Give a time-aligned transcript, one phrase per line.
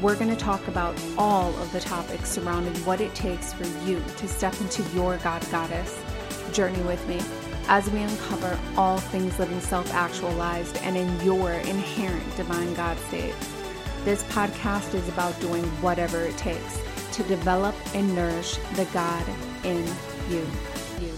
[0.00, 4.02] we're going to talk about all of the topics surrounding what it takes for you
[4.16, 6.02] to step into your God Goddess
[6.52, 7.20] journey with me
[7.68, 13.34] as we uncover all things living self actualized and in your inherent divine God state.
[14.04, 16.80] This podcast is about doing whatever it takes
[17.12, 19.24] to develop and nourish the God
[19.64, 19.84] in
[20.30, 20.46] you.
[20.98, 21.12] You,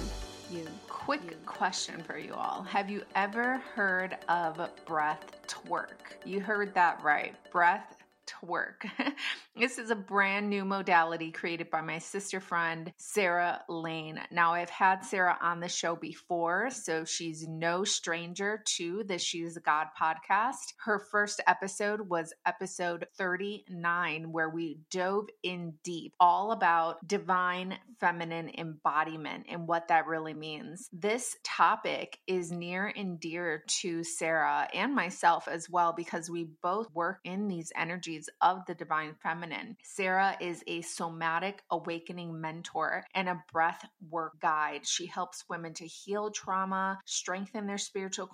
[0.51, 0.67] you.
[0.89, 1.37] Quick you.
[1.47, 6.17] question for you all Have you ever heard of breath twerk?
[6.25, 7.35] You heard that right.
[7.53, 8.02] Breath
[8.43, 8.87] work.
[9.57, 14.21] this is a brand new modality created by my sister friend, Sarah Lane.
[14.31, 19.57] Now, I've had Sarah on the show before, so she's no stranger to the She's
[19.57, 20.75] a God podcast.
[20.85, 28.51] Her first episode was episode 39, where we dove in deep all about divine feminine
[28.59, 30.89] embodiment and what that really means.
[30.93, 36.93] This topic is near and dear to Sarah and myself as well because we both
[36.95, 39.77] work in these energies of the divine feminine.
[39.83, 44.87] Sarah is a somatic awakening mentor and a breath work guide.
[44.87, 48.27] She helps women to heal trauma, strengthen their spiritual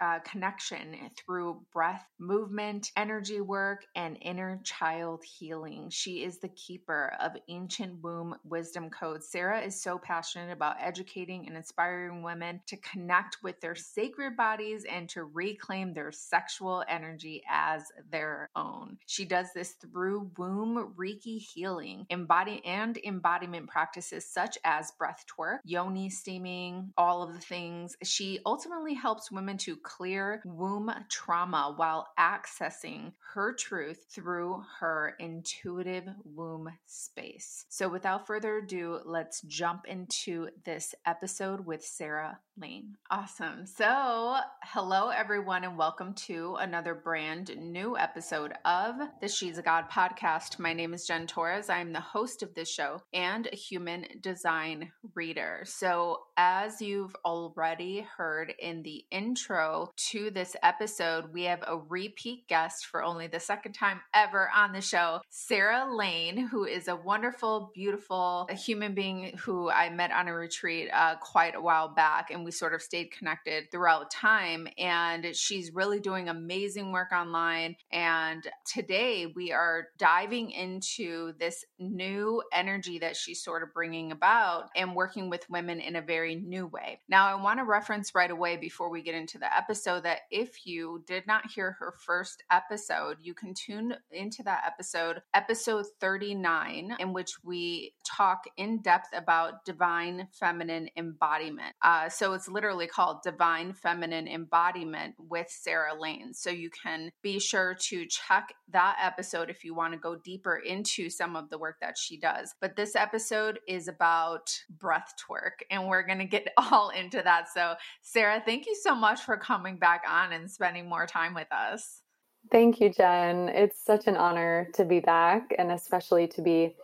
[0.00, 5.88] uh, connection through breath, movement, energy work, and inner child healing.
[5.90, 9.28] She is the keeper of ancient womb wisdom codes.
[9.28, 14.84] Sarah is so passionate about educating and inspiring women to connect with their sacred bodies
[14.90, 18.98] and to reclaim their sexual energy as their own.
[19.06, 25.58] She does this through womb Reiki healing, embody and embodiment practices such as breath twerk,
[25.64, 27.96] yoni steaming, all of the things.
[28.02, 36.08] She ultimately helps women to clear womb trauma while accessing her truth through her intuitive
[36.24, 37.66] womb space.
[37.68, 42.96] So, without further ado, let's jump into this episode with Sarah Lane.
[43.10, 43.66] Awesome.
[43.66, 49.90] So, hello, everyone, and welcome to another brand new episode of the She's a God
[49.90, 50.58] podcast.
[50.58, 51.68] My name is Jen Torres.
[51.68, 55.62] I'm the host of this show and a human design reader.
[55.64, 59.73] So, as you've already heard in the intro
[60.10, 64.72] to this episode, we have a repeat guest for only the second time ever on
[64.72, 70.28] the show, Sarah Lane, who is a wonderful, beautiful human being who I met on
[70.28, 72.30] a retreat uh, quite a while back.
[72.30, 74.68] And we sort of stayed connected throughout time.
[74.78, 77.76] And she's really doing amazing work online.
[77.92, 84.68] And today we are diving into this new energy that she's sort of bringing about
[84.76, 87.00] and working with women in a very new way.
[87.08, 90.66] Now, I want to reference right away before we get into the episode that if
[90.66, 96.96] you did not hear her first episode, you can tune into that episode, episode 39,
[96.98, 101.74] in which we talk in depth about divine feminine embodiment.
[101.82, 106.34] Uh, so it's literally called Divine Feminine Embodiment with Sarah Lane.
[106.34, 110.56] So you can be sure to check that episode if you want to go deeper
[110.56, 112.54] into some of the work that she does.
[112.60, 117.46] But this episode is about breath twerk, and we're going to get all into that.
[117.52, 121.50] So, Sarah, thank you so much for coming back on and spending more time with
[121.52, 122.02] us.
[122.50, 123.48] Thank you, Jen.
[123.48, 126.76] It's such an honor to be back and especially to be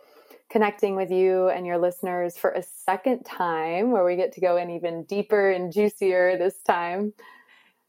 [0.49, 4.57] connecting with you and your listeners for a second time where we get to go
[4.57, 7.13] in even deeper and juicier this time.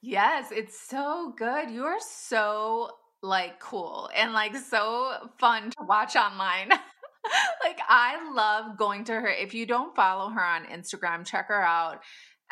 [0.00, 1.70] Yes, it's so good.
[1.70, 2.90] You are so
[3.22, 6.68] like cool and like so fun to watch online.
[7.64, 9.28] like I love going to her.
[9.28, 12.00] If you don't follow her on Instagram, check her out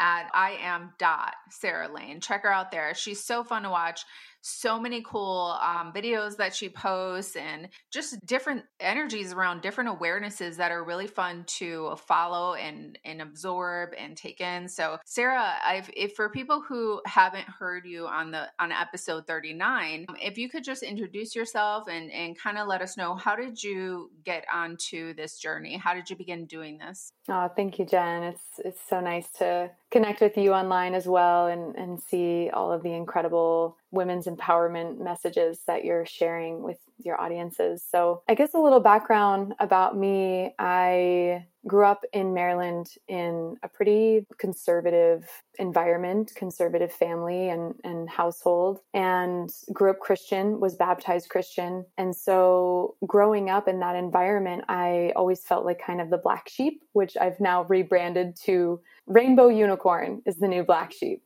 [0.00, 2.20] at I am dot Sarah Lane.
[2.20, 2.94] Check her out there.
[2.94, 4.05] She's so fun to watch
[4.42, 10.56] so many cool um, videos that she posts and just different energies around different awarenesses
[10.56, 14.69] that are really fun to follow and and absorb and take in.
[14.69, 20.06] So, Sarah, I've, if for people who haven't heard you on the on episode 39,
[20.20, 23.62] if you could just introduce yourself and and kind of let us know how did
[23.62, 25.76] you get onto this journey?
[25.76, 27.12] How did you begin doing this?
[27.28, 28.22] Oh, thank you, Jen.
[28.22, 32.72] It's it's so nice to connect with you online as well and, and see all
[32.72, 37.84] of the incredible women's empowerment messages that you're sharing with your audiences.
[37.88, 40.54] So, I guess a little background about me.
[40.58, 45.28] I grew up in Maryland in a pretty conservative
[45.58, 51.84] environment, conservative family and, and household, and grew up Christian, was baptized Christian.
[51.98, 56.48] And so, growing up in that environment, I always felt like kind of the black
[56.48, 61.22] sheep, which I've now rebranded to rainbow unicorn is the new black sheep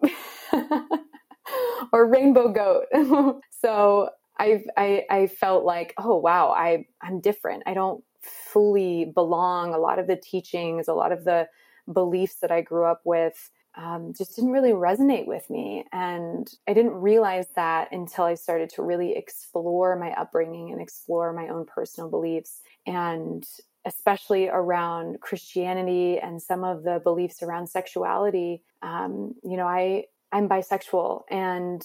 [1.92, 2.86] or rainbow goat.
[3.50, 7.64] so I've, I, I felt like, oh, wow, I, I'm different.
[7.66, 9.74] I don't fully belong.
[9.74, 11.48] A lot of the teachings, a lot of the
[11.92, 15.84] beliefs that I grew up with um, just didn't really resonate with me.
[15.92, 21.32] And I didn't realize that until I started to really explore my upbringing and explore
[21.32, 22.60] my own personal beliefs.
[22.86, 23.44] And
[23.84, 28.62] especially around Christianity and some of the beliefs around sexuality.
[28.80, 31.80] Um, you know, I I'm bisexual, and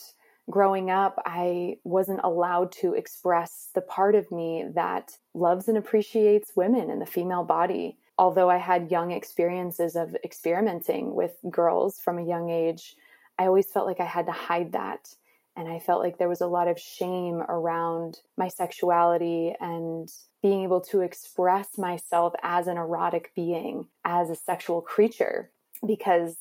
[0.49, 6.55] growing up, I wasn't allowed to express the part of me that loves and appreciates
[6.55, 7.99] women and the female body.
[8.17, 12.95] Although I had young experiences of experimenting with girls from a young age,
[13.37, 15.13] I always felt like I had to hide that.
[15.55, 20.09] And I felt like there was a lot of shame around my sexuality and
[20.41, 25.51] being able to express myself as an erotic being, as a sexual creature,
[25.85, 26.35] because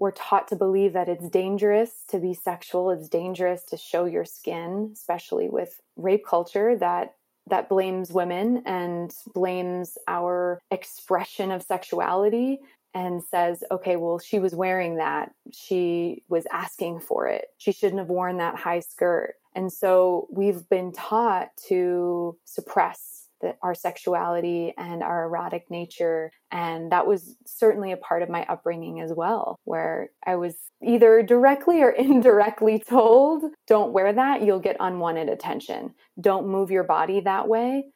[0.00, 4.24] we're taught to believe that it's dangerous to be sexual, it's dangerous to show your
[4.24, 7.14] skin, especially with rape culture that
[7.48, 12.60] that blames women and blames our expression of sexuality
[12.94, 15.32] and says, okay, well, she was wearing that.
[15.52, 17.46] She was asking for it.
[17.58, 19.34] She shouldn't have worn that high skirt.
[19.54, 23.09] And so we've been taught to suppress
[23.40, 26.30] the, our sexuality and our erotic nature.
[26.50, 31.22] And that was certainly a part of my upbringing as well, where I was either
[31.22, 35.94] directly or indirectly told, don't wear that, you'll get unwanted attention.
[36.20, 37.86] Don't move your body that way,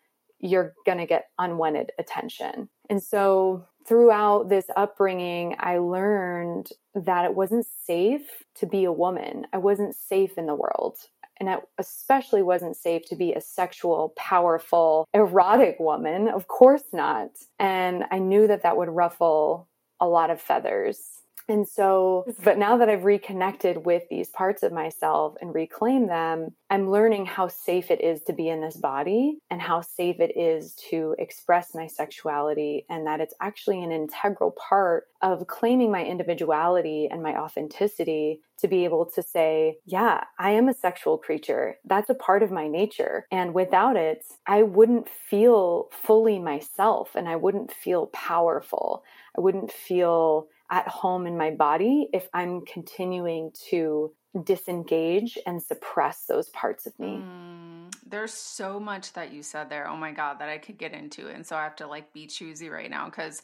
[0.41, 2.69] you're going to get unwanted attention.
[2.90, 9.47] And so throughout this upbringing, I learned that it wasn't safe to be a woman.
[9.52, 10.99] I wasn't safe in the world
[11.39, 16.29] and it especially wasn't safe to be a sexual, powerful, erotic woman.
[16.29, 17.31] Of course not.
[17.59, 19.69] And I knew that that would ruffle
[20.01, 21.23] a lot of feathers.
[21.49, 26.55] And so, but now that I've reconnected with these parts of myself and reclaimed them,
[26.70, 30.37] I'm learning how safe it is to be in this body and how safe it
[30.37, 36.02] is to express my sexuality, and that it's actually an integral part of claiming my
[36.05, 41.76] individuality and my authenticity to be able to say, yeah, I am a sexual creature.
[41.85, 43.26] That's a part of my nature.
[43.31, 49.05] And without it, I wouldn't feel fully myself and I wouldn't feel powerful.
[49.37, 54.12] I wouldn't feel at home in my body if I'm continuing to
[54.43, 57.22] disengage and suppress those parts of me.
[57.22, 59.88] Mm, there's so much that you said there.
[59.88, 61.28] Oh my God, that I could get into.
[61.28, 63.43] And so I have to like be choosy right now because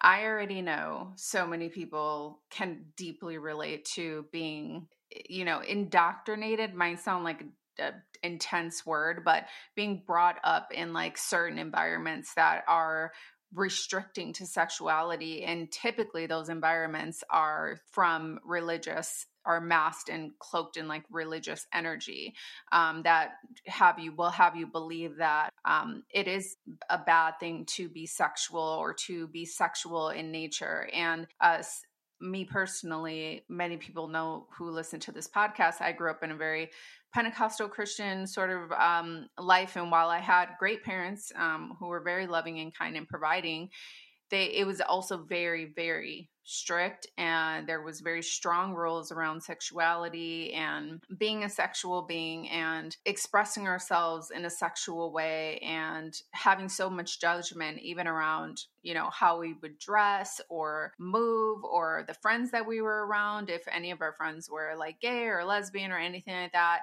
[0.00, 4.86] I already know so many people can deeply relate to being,
[5.28, 7.44] you know, indoctrinated might sound like
[7.78, 9.46] a intense word, but
[9.76, 13.12] being brought up in like certain environments that are
[13.54, 20.86] restricting to sexuality and typically those environments are from religious are masked and cloaked in
[20.86, 22.34] like religious energy
[22.70, 23.30] um, that
[23.64, 26.56] have you will have you believe that um, it is
[26.90, 30.88] a bad thing to be sexual or to be sexual in nature.
[30.92, 31.82] And us
[32.20, 35.80] me personally many people know who listen to this podcast.
[35.80, 36.70] I grew up in a very
[37.12, 39.76] Pentecostal Christian sort of um, life.
[39.76, 43.70] And while I had great parents um, who were very loving and kind and providing,
[44.30, 50.54] they it was also very very strict and there was very strong rules around sexuality
[50.54, 56.88] and being a sexual being and expressing ourselves in a sexual way and having so
[56.88, 62.50] much judgment even around you know how we would dress or move or the friends
[62.50, 65.98] that we were around if any of our friends were like gay or lesbian or
[65.98, 66.80] anything like that.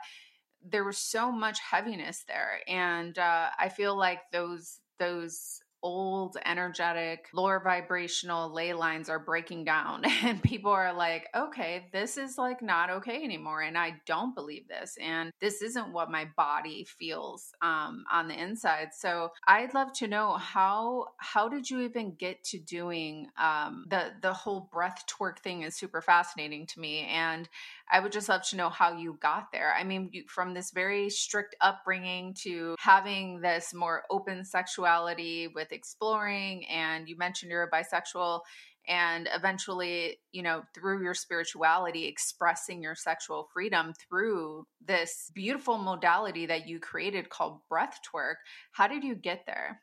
[0.63, 7.27] There was so much heaviness there and uh, i feel like those those old energetic
[7.31, 12.59] lower vibrational ley lines are breaking down and people are like okay this is like
[12.63, 17.53] not okay anymore and i don't believe this and this isn't what my body feels
[17.61, 22.43] um, on the inside so i'd love to know how how did you even get
[22.43, 27.47] to doing um, the the whole breath twerk thing is super fascinating to me and
[27.91, 29.73] I would just love to know how you got there.
[29.77, 35.71] I mean, you, from this very strict upbringing to having this more open sexuality with
[35.75, 38.41] exploring, and you mentioned you're a bisexual,
[38.87, 46.45] and eventually, you know, through your spirituality, expressing your sexual freedom through this beautiful modality
[46.45, 48.35] that you created called breath twerk.
[48.71, 49.81] How did you get there?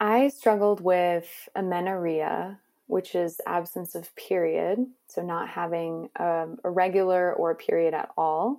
[0.00, 7.32] I struggled with amenorrhea which is absence of period, so not having um, a regular
[7.34, 8.58] or a period at all.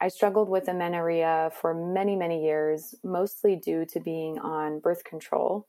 [0.00, 5.66] I struggled with amenorrhea for many, many years, mostly due to being on birth control.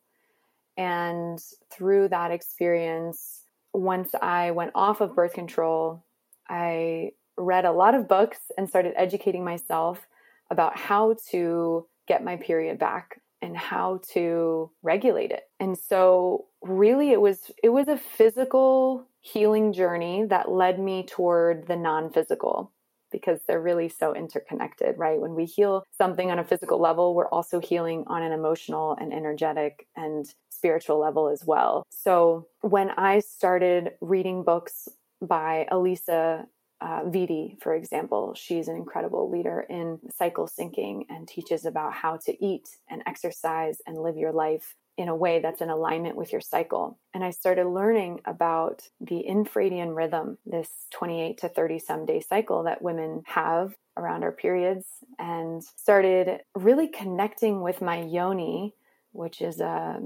[0.80, 3.44] And through that experience,
[3.74, 6.06] once I went off of birth control,
[6.48, 10.08] I read a lot of books and started educating myself
[10.50, 15.50] about how to get my period back and how to regulate it.
[15.60, 21.68] And so really it was it was a physical healing journey that led me toward
[21.68, 22.72] the non-physical
[23.12, 25.20] because they're really so interconnected, right?
[25.20, 29.14] When we heal something on a physical level, we're also healing on an emotional and
[29.14, 30.26] energetic and
[30.60, 31.84] spiritual level as well.
[31.90, 34.90] So when I started reading books
[35.22, 36.46] by Alisa
[36.82, 42.18] uh, Vitti, for example, she's an incredible leader in cycle syncing and teaches about how
[42.26, 46.34] to eat and exercise and live your life in a way that's in alignment with
[46.34, 47.00] your cycle.
[47.14, 52.64] And I started learning about the infradian rhythm, this 28 to 30 some day cycle
[52.64, 54.86] that women have around our periods,
[55.18, 58.76] and started really connecting with my yoni,
[59.14, 60.02] which is a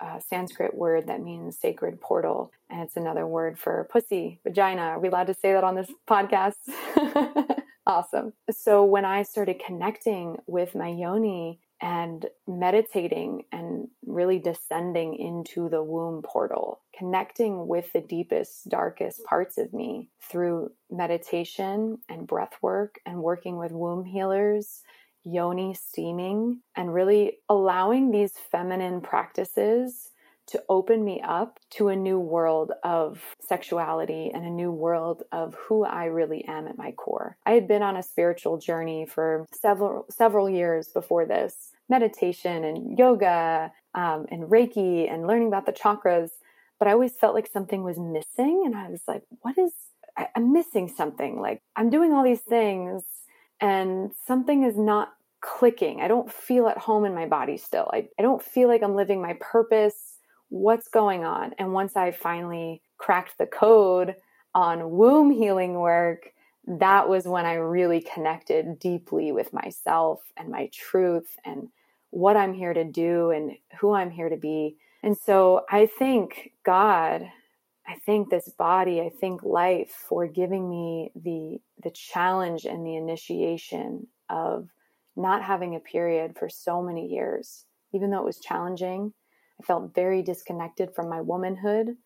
[0.00, 4.82] a Sanskrit word that means sacred portal, and it's another word for pussy, vagina.
[4.82, 6.54] Are we allowed to say that on this podcast?
[7.86, 8.32] awesome.
[8.50, 15.82] So when I started connecting with my yoni and meditating and really descending into the
[15.82, 22.96] womb portal, connecting with the deepest, darkest parts of me through meditation and breath work
[23.06, 24.82] and working with womb healers
[25.24, 30.10] yoni steaming and really allowing these feminine practices
[30.48, 35.54] to open me up to a new world of sexuality and a new world of
[35.54, 37.36] who I really am at my core.
[37.44, 42.98] I had been on a spiritual journey for several several years before this, meditation and
[42.98, 46.30] yoga um, and Reiki and learning about the chakras,
[46.78, 49.72] but I always felt like something was missing, and I was like, "What is?
[50.16, 51.38] I, I'm missing something.
[51.40, 53.02] Like I'm doing all these things."
[53.60, 56.00] And something is not clicking.
[56.00, 57.90] I don't feel at home in my body still.
[57.92, 60.18] I, I don't feel like I'm living my purpose.
[60.48, 61.54] What's going on?
[61.58, 64.16] And once I finally cracked the code
[64.54, 66.32] on womb healing work,
[66.66, 71.68] that was when I really connected deeply with myself and my truth and
[72.10, 74.76] what I'm here to do and who I'm here to be.
[75.02, 77.22] And so I thank God,
[77.88, 82.96] I thank this body, I thank life for giving me the the challenge and the
[82.96, 84.68] initiation of
[85.16, 87.64] not having a period for so many years.
[87.94, 89.14] Even though it was challenging,
[89.58, 91.96] I felt very disconnected from my womanhood.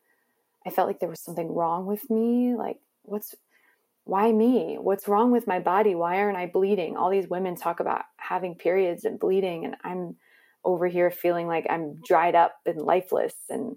[0.65, 2.55] I felt like there was something wrong with me.
[2.57, 3.35] Like, what's,
[4.05, 4.77] why me?
[4.81, 5.95] What's wrong with my body?
[5.97, 6.97] Why aren't I bleeding?
[6.97, 10.17] All these women talk about having periods and bleeding, and I'm
[10.65, 13.77] over here feeling like I'm dried up and lifeless and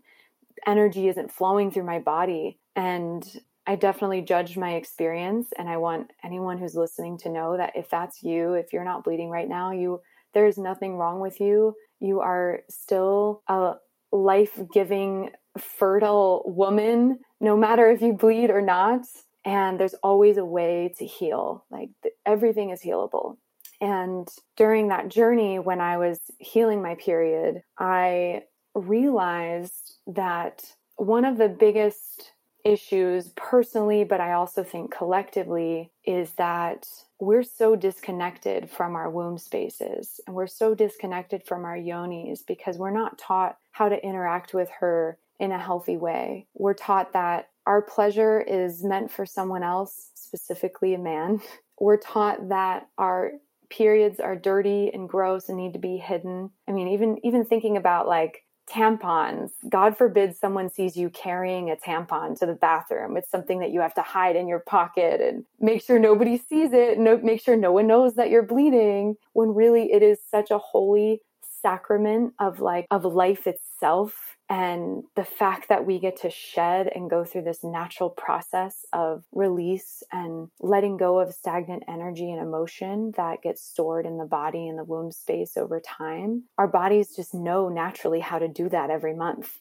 [0.65, 2.59] energy isn't flowing through my body.
[2.75, 3.23] And
[3.67, 7.89] I definitely judged my experience and I want anyone who's listening to know that if
[7.89, 10.01] that's you, if you're not bleeding right now, you
[10.33, 11.75] there is nothing wrong with you.
[11.99, 13.75] You are still a
[14.11, 19.05] life-giving fertile woman no matter if you bleed or not
[19.45, 21.65] and there's always a way to heal.
[21.71, 21.89] Like
[22.25, 23.37] everything is healable.
[23.79, 28.43] And during that journey when I was healing my period, I
[28.75, 30.63] realized that
[30.97, 32.31] one of the biggest
[32.63, 36.87] issues personally, but I also think collectively, is that
[37.19, 42.77] we're so disconnected from our womb spaces and we're so disconnected from our yonis because
[42.77, 46.47] we're not taught how to interact with her in a healthy way.
[46.55, 51.41] We're taught that our pleasure is meant for someone else, specifically a man.
[51.79, 53.33] We're taught that our
[53.69, 56.51] periods are dirty and gross and need to be hidden.
[56.69, 59.51] I mean, even even thinking about like tampons.
[59.69, 63.17] God forbid someone sees you carrying a tampon to the bathroom.
[63.17, 66.73] It's something that you have to hide in your pocket and make sure nobody sees
[66.73, 66.97] it.
[66.97, 70.57] No, make sure no one knows that you're bleeding when really it is such a
[70.57, 71.21] holy,
[71.61, 77.09] sacrament of like of life itself and the fact that we get to shed and
[77.09, 83.11] go through this natural process of release and letting go of stagnant energy and emotion
[83.17, 87.33] that gets stored in the body and the womb space over time, our bodies just
[87.33, 89.59] know naturally how to do that every month.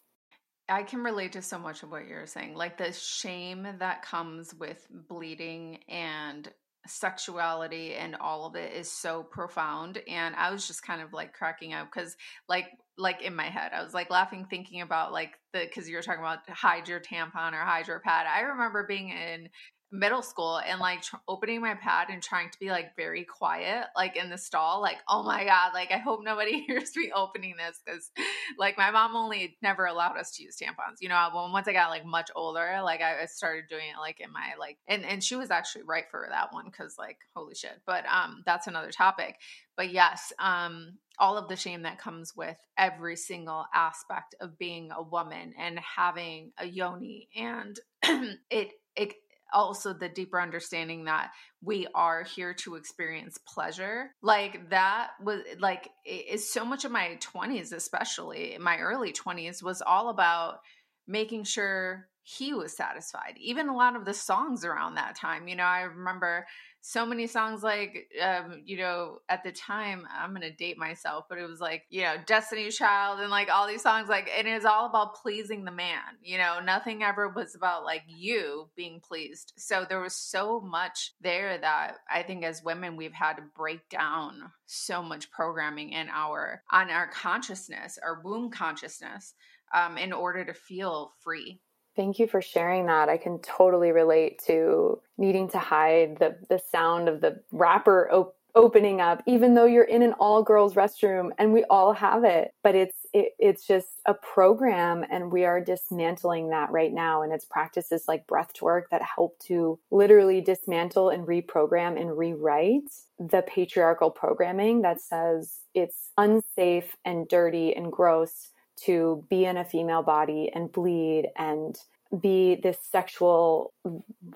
[0.69, 2.55] I can relate to so much of what you're saying.
[2.55, 6.51] Like the shame that comes with bleeding and
[6.87, 11.33] sexuality and all of it is so profound and i was just kind of like
[11.33, 12.17] cracking up because
[12.49, 12.67] like
[12.99, 16.03] like in my head i was like laughing thinking about like the because you were
[16.03, 19.49] talking about hide your tampon or hide your pad i remember being in
[19.93, 23.87] middle school and like tr- opening my pad and trying to be like very quiet
[23.97, 27.55] like in the stall like oh my god like i hope nobody hears me opening
[27.57, 28.11] this because
[28.59, 30.97] like my mom only never allowed us to use tampons.
[31.01, 34.21] You know when once i got like much older like i started doing it like
[34.21, 37.55] in my like and and she was actually right for that one because like holy
[37.55, 37.81] shit.
[37.87, 39.37] But um that's another topic.
[39.77, 44.91] But yes um all of the shame that comes with every single aspect of being
[44.91, 47.79] a woman and having a yoni and
[48.51, 49.15] it it
[49.53, 51.31] also the deeper understanding that
[51.63, 54.11] we are here to experience pleasure.
[54.23, 59.83] Like that was like is so much of my 20s especially my early 20s was
[59.83, 60.59] all about
[61.07, 65.55] making sure he was satisfied even a lot of the songs around that time you
[65.55, 66.47] know i remember
[66.87, 71.39] so many songs like um, you know at the time i'm gonna date myself but
[71.39, 74.53] it was like you know destiny's child and like all these songs like and it
[74.53, 76.61] is all about pleasing the man you know?
[76.65, 79.53] Nothing ever was about like you being pleased.
[79.57, 83.89] So there was so much there that i think as women we've had to break
[83.89, 89.35] down so much programming in our on our consciousness our womb consciousness
[89.75, 91.61] um, in order to feel free
[91.97, 93.11] Thank you for sharing that.
[93.11, 98.37] I can totally relate to needing to hide the the sound of the wrapper op-
[98.55, 102.53] opening up, even though you're in an all girls restroom and we all have it.
[102.65, 107.23] But it's it, it's just a program, and we are dismantling that right now.
[107.23, 112.91] And it's practices like breath work that help to literally dismantle and reprogram and rewrite
[113.19, 118.49] the patriarchal programming that says it's unsafe and dirty and gross
[118.85, 121.77] to be in a female body and bleed and
[122.21, 123.73] be this sexual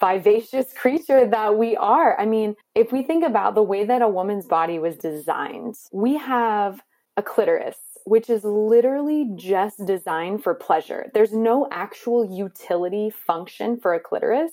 [0.00, 2.18] vivacious creature that we are.
[2.18, 6.16] I mean, if we think about the way that a woman's body was designed, we
[6.16, 6.80] have
[7.16, 7.76] a clitoris
[8.08, 11.10] which is literally just designed for pleasure.
[11.12, 14.52] There's no actual utility function for a clitoris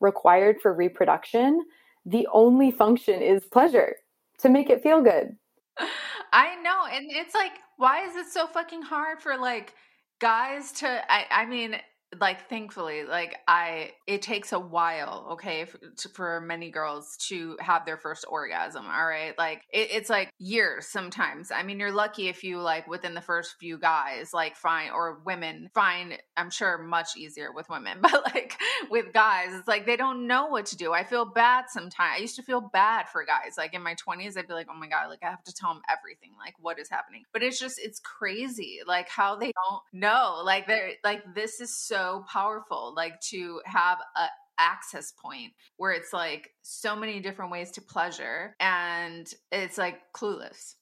[0.00, 1.66] required for reproduction.
[2.06, 3.96] The only function is pleasure
[4.38, 5.36] to make it feel good.
[6.34, 6.86] I know.
[6.92, 9.74] And it's like why is it so fucking hard for like
[10.20, 11.76] guys to I I mean
[12.20, 17.56] like thankfully like i it takes a while okay for, to, for many girls to
[17.60, 19.36] have their first orgasm all right?
[19.38, 21.50] Like it, it's like years sometimes.
[21.50, 25.20] I mean you're lucky if you like within the first few guys like find or
[25.24, 28.58] women find i'm sure much easier with women but like
[28.90, 30.92] with guys it's like they don't know what to do.
[30.92, 34.36] I feel bad sometimes i used to feel bad for guys like in my 20s
[34.36, 36.78] i'd be like oh my god like i have to tell them everything like what
[36.78, 37.24] is happening.
[37.32, 41.76] But it's just it's crazy like how they don't know like they're like this is
[41.76, 44.26] so powerful like to have a
[44.58, 50.74] access point where it's like so many different ways to pleasure and it's like clueless.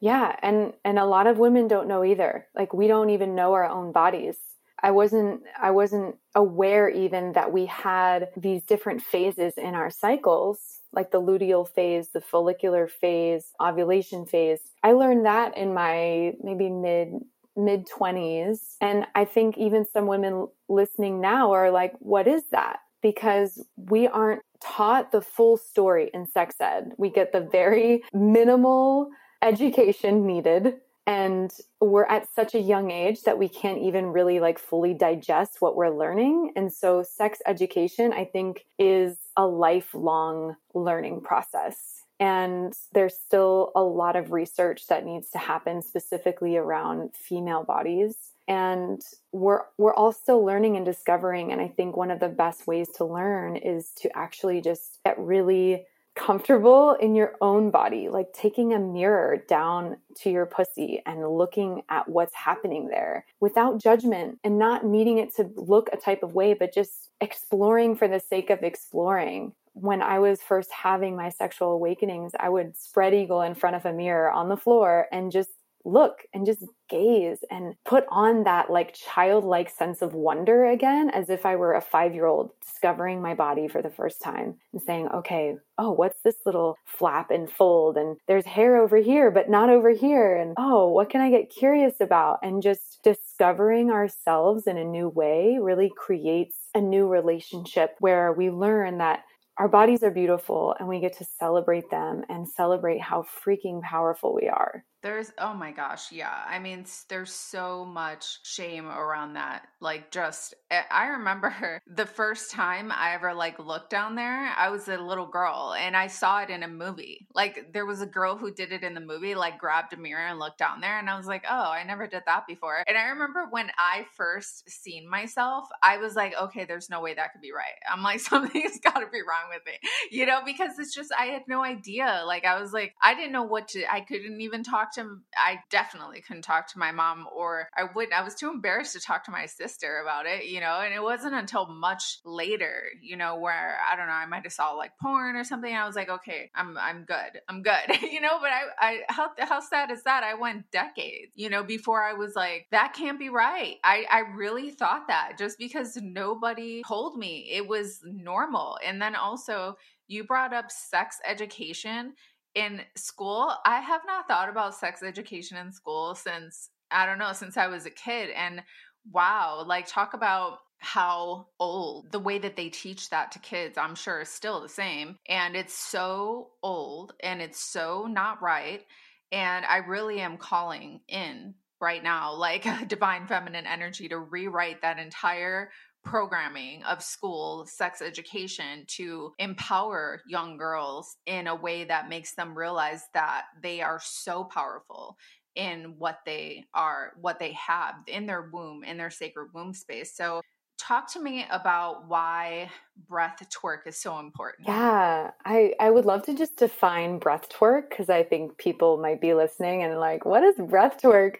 [0.00, 2.46] Yeah and and a lot of women don't know either.
[2.54, 4.36] Like we don't even know our own bodies.
[4.84, 10.80] I wasn't i wasn't aware even that we had these different phases in our cycles
[10.92, 14.60] like the luteal phase the follicular phase ovulation phase.
[14.82, 17.10] I learned that in my maybe mid
[17.56, 18.76] mid 20s.
[18.80, 22.78] And I think even some women listening now are like, what is that?
[23.02, 26.92] Because we aren't taught the full story in sex ed.
[26.98, 29.10] We get the very minimal
[29.42, 30.74] education needed.
[31.04, 35.56] And we're at such a young age that we can't even really like fully digest
[35.58, 36.52] what we're learning.
[36.54, 43.82] And so, sex education, I think, is a lifelong learning process and there's still a
[43.82, 48.14] lot of research that needs to happen specifically around female bodies.
[48.46, 51.50] And we're we're all still learning and discovering.
[51.50, 55.18] And I think one of the best ways to learn is to actually just get
[55.18, 61.26] really comfortable in your own body, like taking a mirror down to your pussy and
[61.26, 66.22] looking at what's happening there without judgment and not needing it to look a type
[66.22, 71.16] of way, but just exploring for the sake of exploring when I was first having
[71.16, 75.06] my sexual awakenings, I would spread eagle in front of a mirror on the floor
[75.12, 75.50] and just
[75.84, 81.30] look and just gaze and put on that like childlike sense of wonder again, as
[81.30, 84.82] if I were a five year old discovering my body for the first time and
[84.82, 87.96] saying, okay, oh, what's this little flap and fold?
[87.96, 90.36] And there's hair over here, but not over here.
[90.36, 92.38] And oh, what can I get curious about?
[92.42, 98.50] And just discovering ourselves in a new way really creates a new relationship where we
[98.50, 99.24] learn that
[99.58, 104.34] our bodies are beautiful and we get to celebrate them and celebrate how freaking powerful
[104.34, 104.84] we are.
[105.02, 106.44] There's, oh my gosh, yeah.
[106.48, 109.66] I mean, there's so much shame around that.
[109.80, 114.70] Like, just, eh, I remember the first time I ever like looked down there, I
[114.70, 117.26] was a little girl and I saw it in a movie.
[117.34, 120.24] Like, there was a girl who did it in the movie, like, grabbed a mirror
[120.24, 121.00] and looked down there.
[121.00, 122.84] And I was like, oh, I never did that before.
[122.86, 127.14] And I remember when I first seen myself, I was like, okay, there's no way
[127.14, 127.74] that could be right.
[127.90, 131.26] I'm like, something's got to be wrong with me, you know, because it's just, I
[131.26, 132.22] had no idea.
[132.24, 135.60] Like, I was like, I didn't know what to, I couldn't even talk to I
[135.70, 139.24] definitely couldn't talk to my mom or I wouldn't I was too embarrassed to talk
[139.24, 143.36] to my sister about it, you know, and it wasn't until much later, you know,
[143.36, 145.74] where I don't know, I might have saw like porn or something.
[145.74, 147.40] I was like, okay, I'm I'm good.
[147.48, 148.02] I'm good.
[148.02, 150.24] you know, but I I how how sad is that?
[150.24, 153.76] I went decades, you know, before I was like, that can't be right.
[153.84, 158.78] I I really thought that just because nobody told me it was normal.
[158.84, 159.76] And then also
[160.08, 162.14] you brought up sex education
[162.54, 167.32] in school, I have not thought about sex education in school since I don't know,
[167.32, 168.30] since I was a kid.
[168.30, 168.62] And
[169.10, 173.94] wow, like talk about how old the way that they teach that to kids, I'm
[173.94, 175.16] sure is still the same.
[175.28, 178.82] And it's so old and it's so not right.
[179.30, 184.98] And I really am calling in right now, like divine feminine energy to rewrite that
[184.98, 185.70] entire
[186.04, 192.56] programming of school sex education to empower young girls in a way that makes them
[192.56, 195.16] realize that they are so powerful
[195.54, 200.16] in what they are what they have in their womb in their sacred womb space.
[200.16, 200.40] So
[200.78, 202.70] talk to me about why
[203.08, 204.66] breath twerk is so important.
[204.66, 209.20] Yeah i i would love to just define breath twerk because i think people might
[209.20, 211.36] be listening and like what is breath twerk?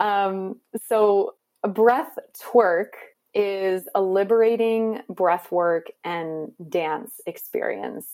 [0.00, 2.90] Um so breath twerk
[3.36, 8.06] is a liberating breath work and dance experience.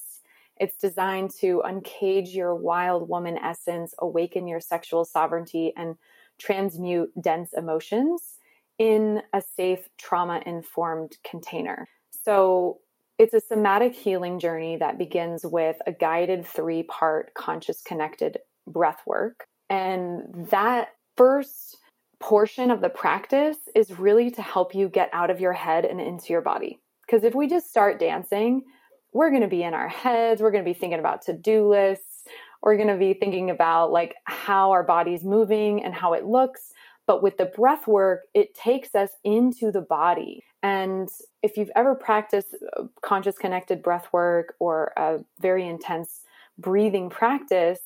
[0.58, 5.94] It's designed to uncage your wild woman essence, awaken your sexual sovereignty, and
[6.38, 8.34] transmute dense emotions
[8.78, 11.86] in a safe, trauma informed container.
[12.24, 12.80] So,
[13.18, 19.02] it's a somatic healing journey that begins with a guided three part conscious connected breath
[19.06, 19.46] work.
[19.70, 21.76] And that first
[22.22, 26.00] portion of the practice is really to help you get out of your head and
[26.00, 26.80] into your body.
[27.04, 28.62] Because if we just start dancing,
[29.12, 31.68] we're going to be in our heads, we're going to be thinking about to do
[31.68, 32.24] lists,
[32.62, 36.72] we're going to be thinking about like how our body's moving and how it looks.
[37.06, 40.44] But with the breath work, it takes us into the body.
[40.62, 41.08] And
[41.42, 46.20] if you've ever practiced uh, conscious connected breath work or a very intense
[46.56, 47.80] breathing practice,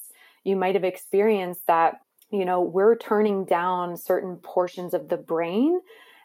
[0.45, 5.81] you might have experienced that you know, we're turning down certain portions of the brain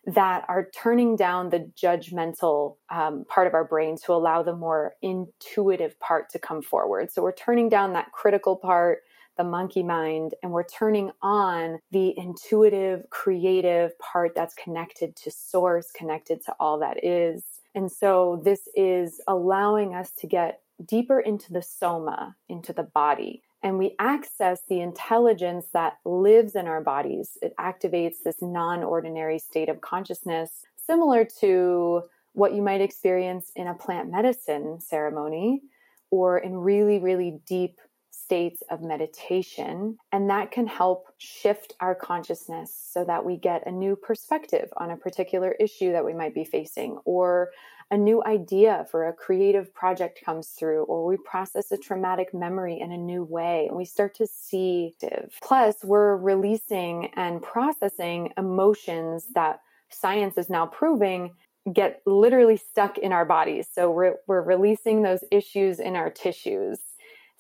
[0.06, 4.96] that are turning down the judgmental um, part of our brain to allow the more
[5.02, 7.12] intuitive part to come forward.
[7.12, 9.04] So we're turning down that critical part,
[9.38, 15.92] the monkey mind, and we're turning on the intuitive, creative part that's connected to source,
[15.92, 17.44] connected to all that is.
[17.76, 23.44] And so this is allowing us to get deeper into the soma, into the body
[23.64, 27.38] and we access the intelligence that lives in our bodies.
[27.42, 33.68] It activates this non ordinary state of consciousness, similar to what you might experience in
[33.68, 35.62] a plant medicine ceremony
[36.10, 39.98] or in really, really deep states of meditation.
[40.12, 44.92] And that can help shift our consciousness so that we get a new perspective on
[44.92, 47.50] a particular issue that we might be facing or
[47.92, 52.80] a new idea for a creative project comes through, or we process a traumatic memory
[52.80, 54.96] in a new way, and we start to see.
[55.44, 61.32] Plus, we're releasing and processing emotions that science is now proving
[61.74, 63.68] get literally stuck in our bodies.
[63.72, 66.80] So we're, we're releasing those issues in our tissues,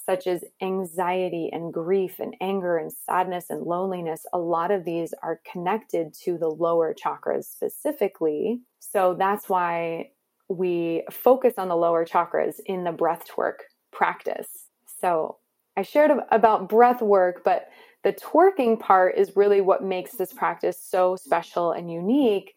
[0.05, 4.25] such as anxiety and grief and anger and sadness and loneliness.
[4.33, 8.61] A lot of these are connected to the lower chakras specifically.
[8.79, 10.11] So that's why
[10.51, 14.65] we focus on the lower chakras in the breath work practice.
[14.99, 15.37] So
[15.77, 17.69] I shared about breath work, but
[18.03, 22.55] the twerking part is really what makes this practice so special and unique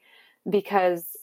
[0.50, 1.16] because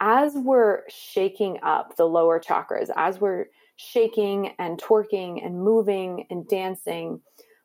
[0.00, 6.46] as we're shaking up the lower chakras, as we're shaking and twerking and moving and
[6.48, 7.20] dancing,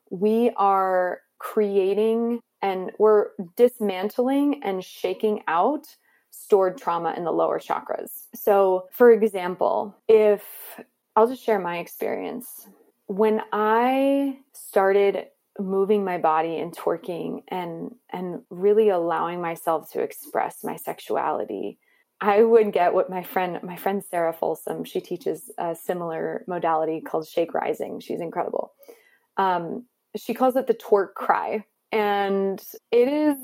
[0.09, 5.85] we are creating and we're dismantling and shaking out
[6.53, 8.27] stored trauma in the lower chakras.
[8.35, 10.43] So, for example, if
[11.15, 12.67] I'll just share my experience.
[13.07, 15.25] When I started
[15.59, 21.79] moving my body and twerking and and really allowing myself to express my sexuality,
[22.21, 27.01] I would get what my friend my friend Sarah Folsom, she teaches a similar modality
[27.01, 27.99] called shake rising.
[27.99, 28.73] She's incredible.
[29.37, 29.85] Um,
[30.15, 31.65] she calls it the twerk cry.
[31.91, 33.37] And it is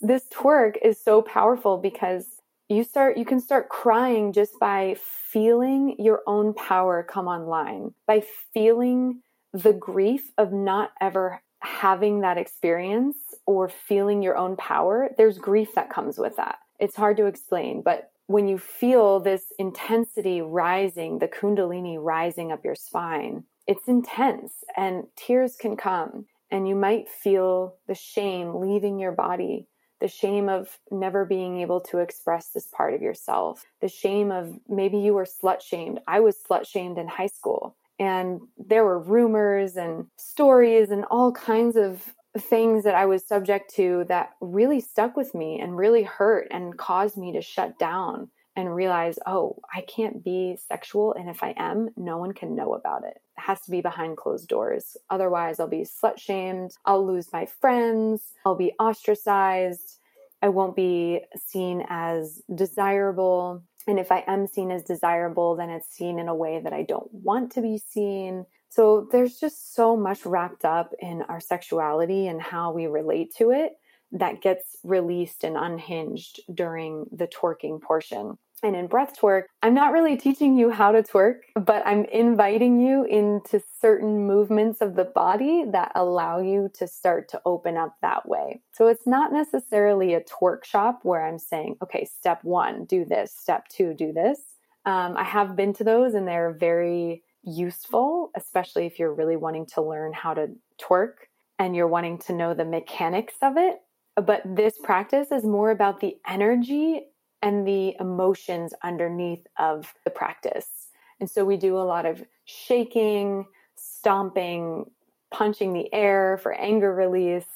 [0.00, 2.35] this twerk is so powerful because
[2.68, 8.22] you start you can start crying just by feeling your own power come online by
[8.52, 15.38] feeling the grief of not ever having that experience or feeling your own power there's
[15.38, 16.58] grief that comes with that.
[16.78, 22.64] It's hard to explain but when you feel this intensity rising the kundalini rising up
[22.64, 28.98] your spine it's intense and tears can come and you might feel the shame leaving
[28.98, 29.66] your body
[30.00, 34.58] the shame of never being able to express this part of yourself, the shame of
[34.68, 36.00] maybe you were slut shamed.
[36.06, 41.32] I was slut shamed in high school, and there were rumors and stories and all
[41.32, 46.02] kinds of things that I was subject to that really stuck with me and really
[46.02, 51.12] hurt and caused me to shut down and realize, oh, I can't be sexual.
[51.12, 53.20] And if I am, no one can know about it.
[53.36, 54.96] It has to be behind closed doors.
[55.10, 56.72] Otherwise, I'll be slut shamed.
[56.86, 58.22] I'll lose my friends.
[58.46, 59.98] I'll be ostracized.
[60.40, 63.62] I won't be seen as desirable.
[63.86, 66.82] And if I am seen as desirable, then it's seen in a way that I
[66.82, 68.46] don't want to be seen.
[68.70, 73.50] So there's just so much wrapped up in our sexuality and how we relate to
[73.50, 73.72] it
[74.12, 78.38] that gets released and unhinged during the twerking portion.
[78.62, 82.80] And in breath twerk, I'm not really teaching you how to twerk, but I'm inviting
[82.80, 87.96] you into certain movements of the body that allow you to start to open up
[88.00, 88.62] that way.
[88.72, 93.34] So it's not necessarily a twerk shop where I'm saying, okay, step one, do this,
[93.36, 94.40] step two, do this.
[94.86, 99.66] Um, I have been to those and they're very useful, especially if you're really wanting
[99.74, 100.48] to learn how to
[100.80, 101.14] twerk
[101.58, 103.80] and you're wanting to know the mechanics of it.
[104.16, 107.06] But this practice is more about the energy
[107.42, 110.88] and the emotions underneath of the practice.
[111.20, 114.86] And so we do a lot of shaking, stomping,
[115.30, 117.46] punching the air for anger release.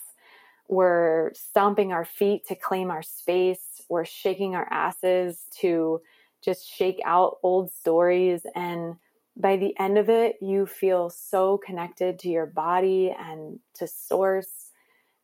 [0.69, 3.83] We're stomping our feet to claim our space.
[3.89, 6.01] We're shaking our asses to
[6.43, 8.43] just shake out old stories.
[8.55, 8.97] And
[9.37, 14.70] by the end of it, you feel so connected to your body and to source.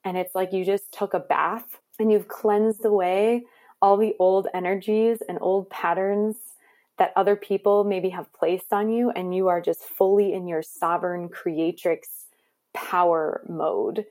[0.06, 3.44] And it's like you just took a bath and you've cleansed away
[3.82, 6.36] all the old energies and old patterns
[6.96, 10.62] that other people maybe have placed on you, and you are just fully in your
[10.62, 12.26] sovereign creatrix
[12.72, 14.06] power mode.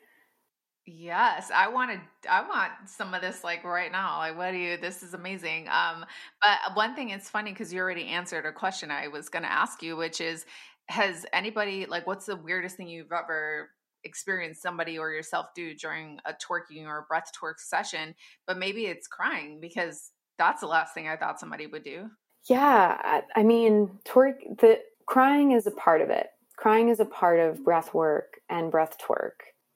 [0.86, 4.20] Yes, I wanted I want some of this like right now.
[4.20, 5.68] Like what do you this is amazing.
[5.70, 6.06] Um
[6.42, 9.52] but one thing it's funny cuz you already answered a question I was going to
[9.52, 10.46] ask you which is
[10.90, 13.72] has anybody like what's the weirdest thing you've ever
[14.06, 18.16] experience somebody or yourself do during a twerking or a breath twerk session,
[18.48, 22.10] but maybe it's crying because that's the last thing I thought somebody would do.
[22.48, 26.28] Yeah, I mean, twerk the crying is a part of it.
[26.58, 29.32] Crying is a part of breath work and breath twerk.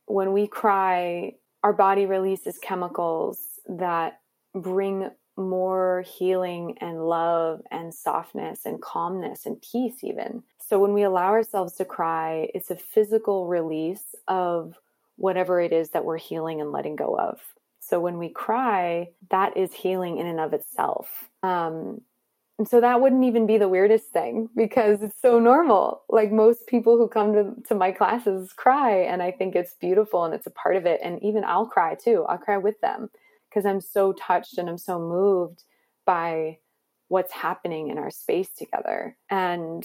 [0.05, 4.19] When we cry, our body releases chemicals that
[4.53, 10.43] bring more healing and love and softness and calmness and peace, even.
[10.69, 14.75] So when we allow ourselves to cry, it's a physical release of
[15.15, 17.41] whatever it is that we're healing and letting go of.
[17.79, 21.09] So when we cry, that is healing in and of itself.
[21.41, 22.01] Um,
[22.59, 26.03] and so that wouldn't even be the weirdest thing because it's so normal.
[26.07, 30.23] Like most people who come to, to my classes cry, and I think it's beautiful
[30.23, 30.99] and it's a part of it.
[31.03, 32.25] And even I'll cry too.
[32.29, 33.09] I'll cry with them
[33.49, 35.63] because I'm so touched and I'm so moved
[36.05, 36.59] by
[37.07, 39.17] what's happening in our space together.
[39.31, 39.83] And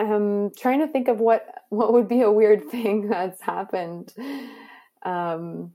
[0.00, 4.12] I'm trying to think of what what would be a weird thing that's happened.
[5.02, 5.72] Um,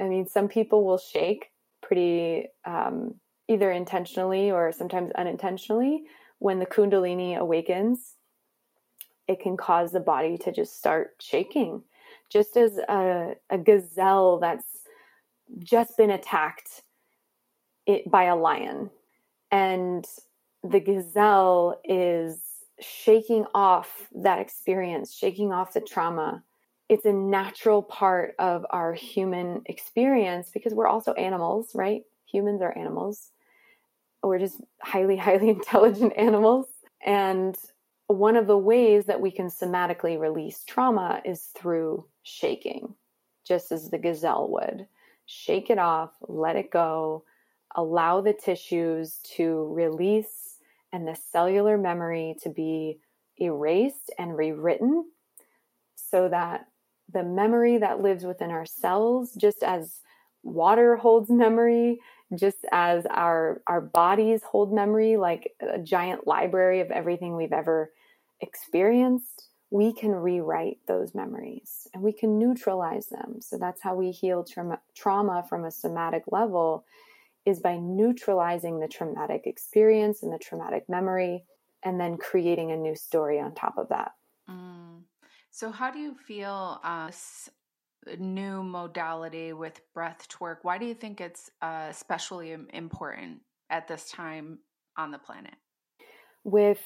[0.00, 1.50] I mean, some people will shake
[1.82, 3.14] pretty um,
[3.48, 6.04] either intentionally or sometimes unintentionally
[6.38, 8.14] when the Kundalini awakens.
[9.26, 11.82] It can cause the body to just start shaking,
[12.30, 14.64] just as a, a gazelle that's
[15.58, 16.82] just been attacked
[17.86, 18.90] it, by a lion.
[19.50, 20.06] And
[20.62, 22.40] the gazelle is
[22.80, 26.42] shaking off that experience, shaking off the trauma.
[26.88, 32.02] It's a natural part of our human experience because we're also animals, right?
[32.32, 33.30] Humans are animals.
[34.22, 36.66] We're just highly, highly intelligent animals.
[37.04, 37.56] And
[38.06, 42.94] one of the ways that we can somatically release trauma is through shaking
[43.46, 44.86] just as the gazelle would.
[45.26, 47.24] Shake it off, let it go,
[47.76, 50.47] allow the tissues to release
[50.92, 52.98] and the cellular memory to be
[53.38, 55.04] erased and rewritten
[55.94, 56.66] so that
[57.12, 60.00] the memory that lives within our cells, just as
[60.42, 62.00] water holds memory,
[62.34, 67.90] just as our our bodies hold memory like a giant library of everything we've ever
[68.40, 73.40] experienced, we can rewrite those memories and we can neutralize them.
[73.40, 76.84] So that's how we heal trauma, trauma from a somatic level
[77.48, 81.44] is by neutralizing the traumatic experience and the traumatic memory
[81.82, 84.12] and then creating a new story on top of that.
[84.50, 85.02] Mm.
[85.50, 87.10] So, how do you feel uh,
[88.18, 90.58] new modality with breath twerk?
[90.62, 94.58] Why do you think it's uh, especially important at this time
[94.98, 95.54] on the planet?
[96.44, 96.82] With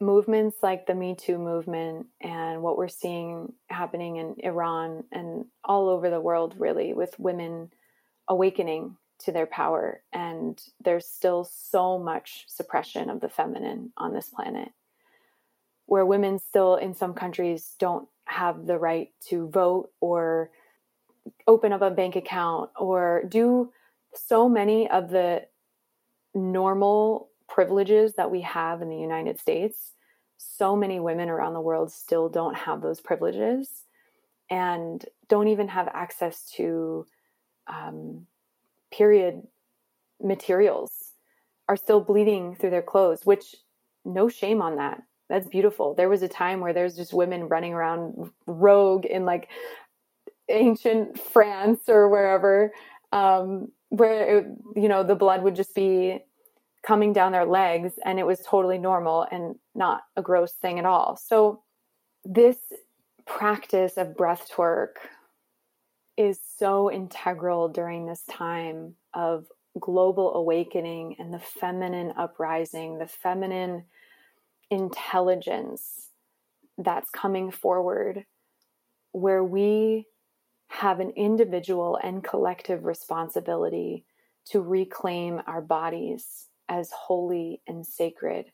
[0.00, 5.88] movements like the Me Too movement and what we're seeing happening in Iran and all
[5.88, 7.70] over the world, really, with women
[8.28, 10.02] awakening to their power.
[10.12, 14.70] And there's still so much suppression of the feminine on this planet,
[15.86, 20.50] where women still, in some countries, don't have the right to vote or
[21.46, 23.72] open up a bank account or do
[24.14, 25.46] so many of the
[26.34, 29.92] normal privileges that we have in the United States.
[30.38, 33.68] So many women around the world still don't have those privileges
[34.50, 37.06] and don't even have access to
[37.66, 38.26] um,
[38.92, 39.42] period
[40.20, 40.92] materials
[41.68, 43.56] are still bleeding through their clothes, which
[44.04, 45.02] no shame on that.
[45.28, 45.94] That's beautiful.
[45.94, 49.48] There was a time where there's just women running around rogue in like
[50.50, 52.72] ancient France or wherever,
[53.12, 56.18] um, where it, you know the blood would just be
[56.86, 60.84] coming down their legs, and it was totally normal and not a gross thing at
[60.84, 61.16] all.
[61.16, 61.62] So
[62.24, 62.58] this
[63.24, 64.98] practice of breath work
[66.16, 69.46] is so integral during this time of
[69.78, 73.84] global awakening and the feminine uprising, the feminine
[74.70, 76.10] intelligence
[76.78, 78.24] that's coming forward,
[79.12, 80.06] where we
[80.68, 84.04] have an individual and collective responsibility
[84.46, 88.46] to reclaim our bodies as holy and sacred.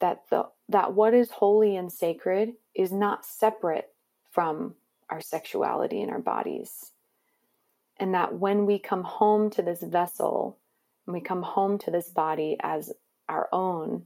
[0.00, 3.88] That the that what is holy and sacred is not separate
[4.30, 4.76] from
[5.10, 6.92] our sexuality and our bodies.
[7.98, 10.56] And that when we come home to this vessel,
[11.06, 12.92] and we come home to this body as
[13.28, 14.04] our own,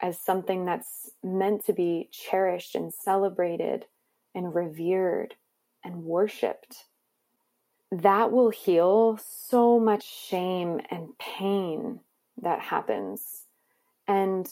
[0.00, 3.86] as something that's meant to be cherished and celebrated
[4.34, 5.34] and revered
[5.82, 6.84] and worshiped,
[7.90, 12.00] that will heal so much shame and pain
[12.40, 13.44] that happens.
[14.08, 14.48] And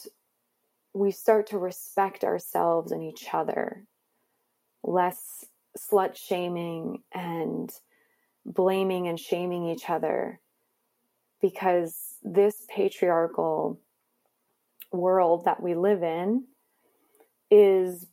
[0.93, 3.83] we start to respect ourselves and each other,
[4.83, 5.45] less
[5.77, 7.71] slut shaming and
[8.45, 10.39] blaming and shaming each other
[11.41, 13.79] because this patriarchal
[14.91, 16.45] world that we live in
[17.49, 18.05] is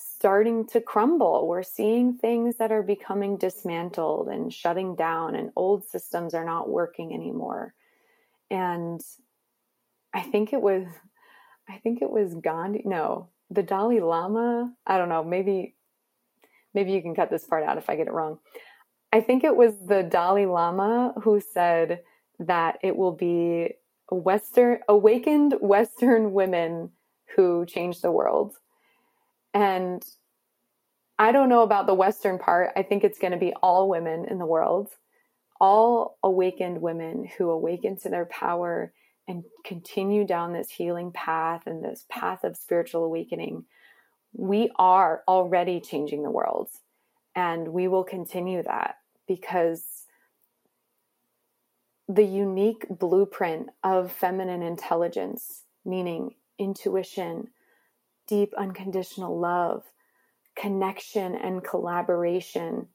[0.00, 1.46] starting to crumble.
[1.46, 6.68] We're seeing things that are becoming dismantled and shutting down, and old systems are not
[6.68, 7.74] working anymore.
[8.50, 9.00] And
[10.12, 10.86] I think it was,
[11.68, 12.82] I think it was Gandhi.
[12.84, 14.72] No, the Dalai Lama.
[14.86, 15.24] I don't know.
[15.24, 15.74] Maybe,
[16.74, 18.38] maybe you can cut this part out if I get it wrong.
[19.12, 22.00] I think it was the Dalai Lama who said
[22.38, 23.74] that it will be
[24.10, 26.90] Western awakened Western women
[27.36, 28.54] who change the world.
[29.52, 30.04] And
[31.18, 32.70] I don't know about the Western part.
[32.76, 34.90] I think it's going to be all women in the world,
[35.60, 38.92] all awakened women who awaken to their power
[39.28, 43.64] and continue down this healing path and this path of spiritual awakening.
[44.32, 46.68] We are already changing the world,
[47.34, 50.04] and we will continue that because
[52.08, 57.48] the unique blueprint of feminine intelligence, meaning intuition,
[58.26, 59.84] deep unconditional love,
[60.56, 62.88] connection and collaboration,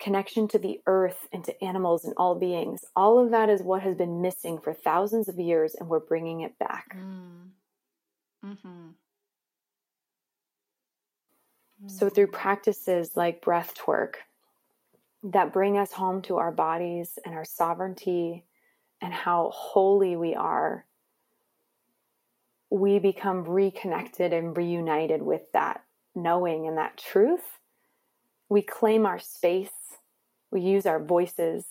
[0.00, 2.84] connection to the earth and to animals and all beings.
[2.94, 6.40] All of that is what has been missing for thousands of years, and we're bringing
[6.40, 6.96] it back.
[6.96, 7.50] Mm.
[8.44, 8.88] Mm-hmm.
[11.86, 14.18] So, through practices like breath work,
[15.24, 18.44] that bring us home to our bodies and our sovereignty
[19.00, 20.84] and how holy we are,
[22.70, 25.82] we become reconnected and reunited with that
[26.14, 27.58] knowing and that truth.
[28.48, 29.70] We claim our space,
[30.50, 31.64] we use our voices,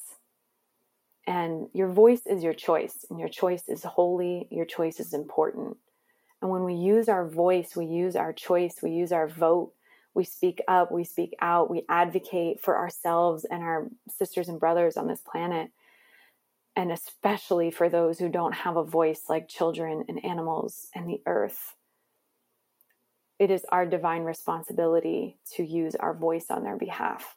[1.25, 5.77] and your voice is your choice, and your choice is holy, your choice is important.
[6.41, 9.71] And when we use our voice, we use our choice, we use our vote,
[10.15, 14.97] we speak up, we speak out, we advocate for ourselves and our sisters and brothers
[14.97, 15.71] on this planet.
[16.75, 21.21] And especially for those who don't have a voice like children and animals and the
[21.25, 21.75] earth.
[23.39, 27.35] It is our divine responsibility to use our voice on their behalf.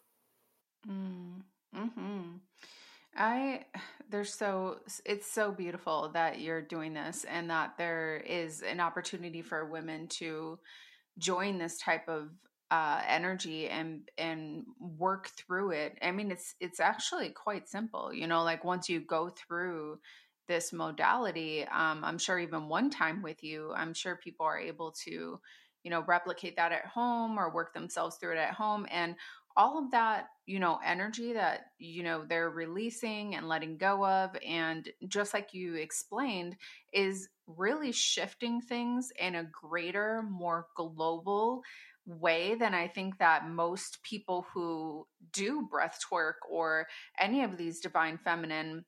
[0.88, 1.42] Mm,
[1.74, 2.36] hmm
[3.16, 3.64] I
[4.10, 9.42] there's so it's so beautiful that you're doing this and that there is an opportunity
[9.42, 10.58] for women to
[11.18, 12.28] join this type of
[12.70, 15.98] uh, energy and and work through it.
[16.02, 18.12] I mean, it's it's actually quite simple.
[18.12, 19.98] You know, like once you go through
[20.48, 24.92] this modality, um, I'm sure even one time with you, I'm sure people are able
[25.04, 25.40] to,
[25.82, 28.86] you know, replicate that at home or work themselves through it at home.
[28.90, 29.16] And
[29.56, 34.36] all of that, you know, energy that, you know, they're releasing and letting go of.
[34.46, 36.56] And just like you explained,
[36.92, 41.62] is really shifting things in a greater, more global
[42.06, 46.86] way than I think that most people who do breath twerk or
[47.18, 48.84] any of these divine feminine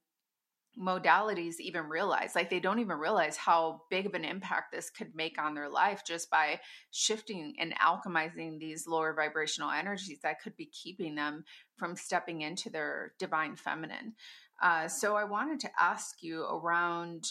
[0.78, 5.14] modalities even realize like they don't even realize how big of an impact this could
[5.14, 6.60] make on their life just by
[6.92, 11.42] shifting and alchemizing these lower vibrational energies that could be keeping them
[11.76, 14.14] from stepping into their divine feminine.
[14.62, 17.24] Uh, so i wanted to ask you around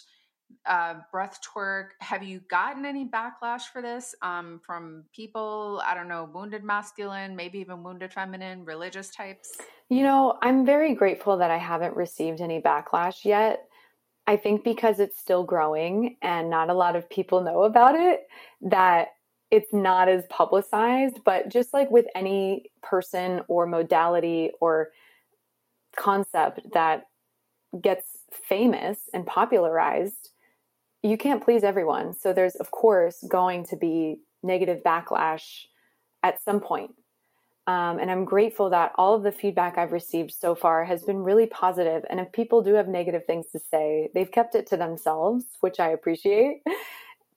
[0.65, 1.89] uh, breath twerk.
[1.99, 5.81] Have you gotten any backlash for this um, from people?
[5.85, 9.57] I don't know, wounded masculine, maybe even wounded feminine, religious types?
[9.89, 13.67] You know, I'm very grateful that I haven't received any backlash yet.
[14.25, 18.27] I think because it's still growing and not a lot of people know about it,
[18.61, 19.09] that
[19.51, 21.21] it's not as publicized.
[21.23, 24.89] But just like with any person or modality or
[25.95, 27.05] concept that
[27.81, 30.31] gets famous and popularized,
[31.03, 32.13] you can't please everyone.
[32.13, 35.65] So there's, of course, going to be negative backlash
[36.23, 36.91] at some point.
[37.67, 41.17] Um, and I'm grateful that all of the feedback I've received so far has been
[41.17, 42.05] really positive.
[42.09, 45.79] And if people do have negative things to say, they've kept it to themselves, which
[45.79, 46.61] I appreciate.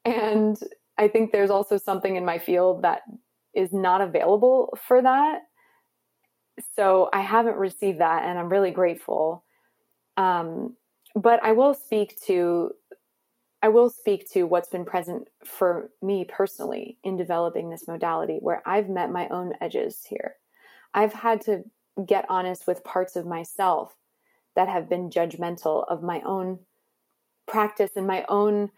[0.05, 0.59] And
[0.97, 3.03] I think there's also something in my field that
[3.55, 5.41] is not available for that.
[6.75, 9.45] So I haven't received that, and I'm really grateful.
[10.17, 10.77] Um,
[11.15, 12.71] but I will speak to
[13.63, 18.63] I will speak to what's been present for me personally in developing this modality, where
[18.65, 20.37] I've met my own edges here.
[20.95, 21.65] I've had to
[22.07, 23.95] get honest with parts of myself
[24.57, 26.61] that have been judgmental of my own
[27.47, 28.71] practice and my own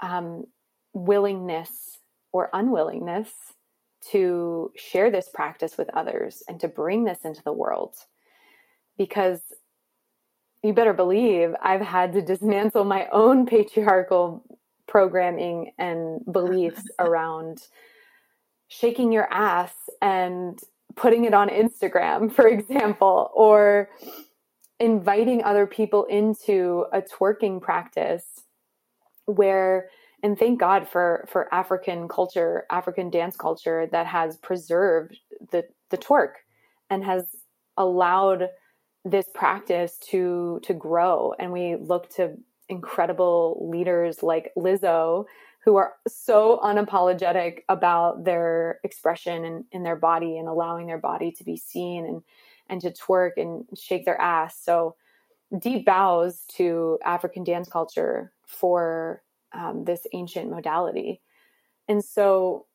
[0.00, 0.44] um,
[0.92, 1.98] willingness
[2.32, 3.30] or unwillingness
[4.10, 7.94] to share this practice with others and to bring this into the world.
[8.98, 9.40] Because
[10.64, 14.44] you better believe I've had to dismantle my own patriarchal
[14.88, 17.62] programming and beliefs around
[18.68, 20.58] shaking your ass and
[20.96, 23.90] putting it on Instagram, for example, or
[24.80, 28.24] inviting other people into a twerking practice
[29.26, 29.88] where
[30.22, 35.18] and thank God for for African culture, African dance culture that has preserved
[35.52, 36.32] the the twerk
[36.88, 37.26] and has
[37.76, 38.48] allowed
[39.04, 42.34] this practice to to grow and we look to
[42.68, 45.26] incredible leaders like Lizzo
[45.64, 51.32] who are so unapologetic about their expression and in their body and allowing their body
[51.32, 52.22] to be seen and
[52.68, 54.58] and to twerk and shake their ass.
[54.62, 54.96] So
[55.58, 61.20] deep bows to African dance culture for um, this ancient modality.
[61.88, 62.66] And so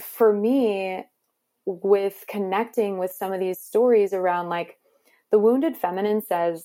[0.00, 1.04] for me
[1.66, 4.78] with connecting with some of these stories around like
[5.30, 6.64] the wounded feminine says,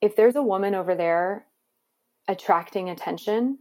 [0.00, 1.46] if there's a woman over there
[2.28, 3.58] attracting attention,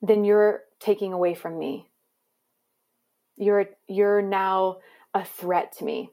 [0.00, 1.88] then you're taking away from me.
[3.36, 4.78] You're you're now
[5.12, 6.10] a threat to me.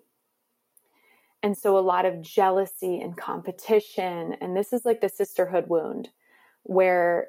[1.43, 6.10] And so a lot of jealousy and competition and this is like the sisterhood wound
[6.64, 7.28] where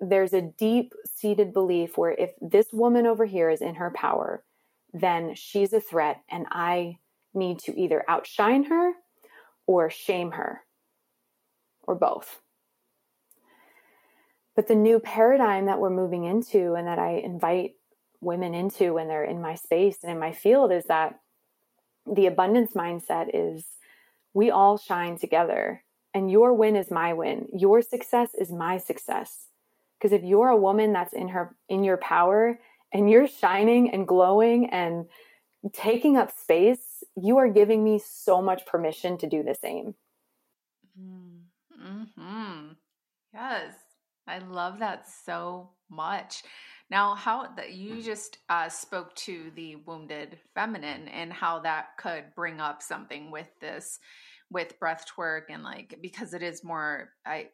[0.00, 4.44] there's a deep seated belief where if this woman over here is in her power,
[4.92, 6.98] then she's a threat and I
[7.36, 8.92] need to either outshine her
[9.66, 10.62] or shame her,
[11.82, 12.40] or both.
[14.54, 17.72] But the new paradigm that we're moving into and that I invite
[18.20, 21.20] women into when they're in my space and in my field is that
[22.10, 23.64] the abundance mindset is
[24.32, 25.82] we all shine together
[26.14, 27.46] and your win is my win.
[27.52, 29.48] Your success is my success.
[29.98, 32.58] Because if you're a woman that's in her in your power
[32.92, 35.06] and you're shining and glowing and
[35.72, 39.94] taking up space, you are giving me so much permission to do the same.
[41.00, 42.72] Mm-hmm.
[43.32, 43.74] Yes,
[44.26, 46.42] I love that so much
[46.88, 52.34] Now, how that you just uh, spoke to the wounded feminine and how that could
[52.36, 53.98] bring up something with this,
[54.50, 57.48] with breath twerk and like because it is more I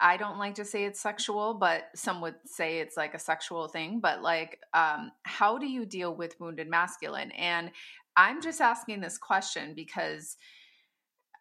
[0.00, 3.68] I don't like to say it's sexual, but some would say it's like a sexual
[3.68, 4.00] thing.
[4.00, 7.30] But like, um, how do you deal with wounded masculine?
[7.32, 7.70] And
[8.16, 10.36] I'm just asking this question because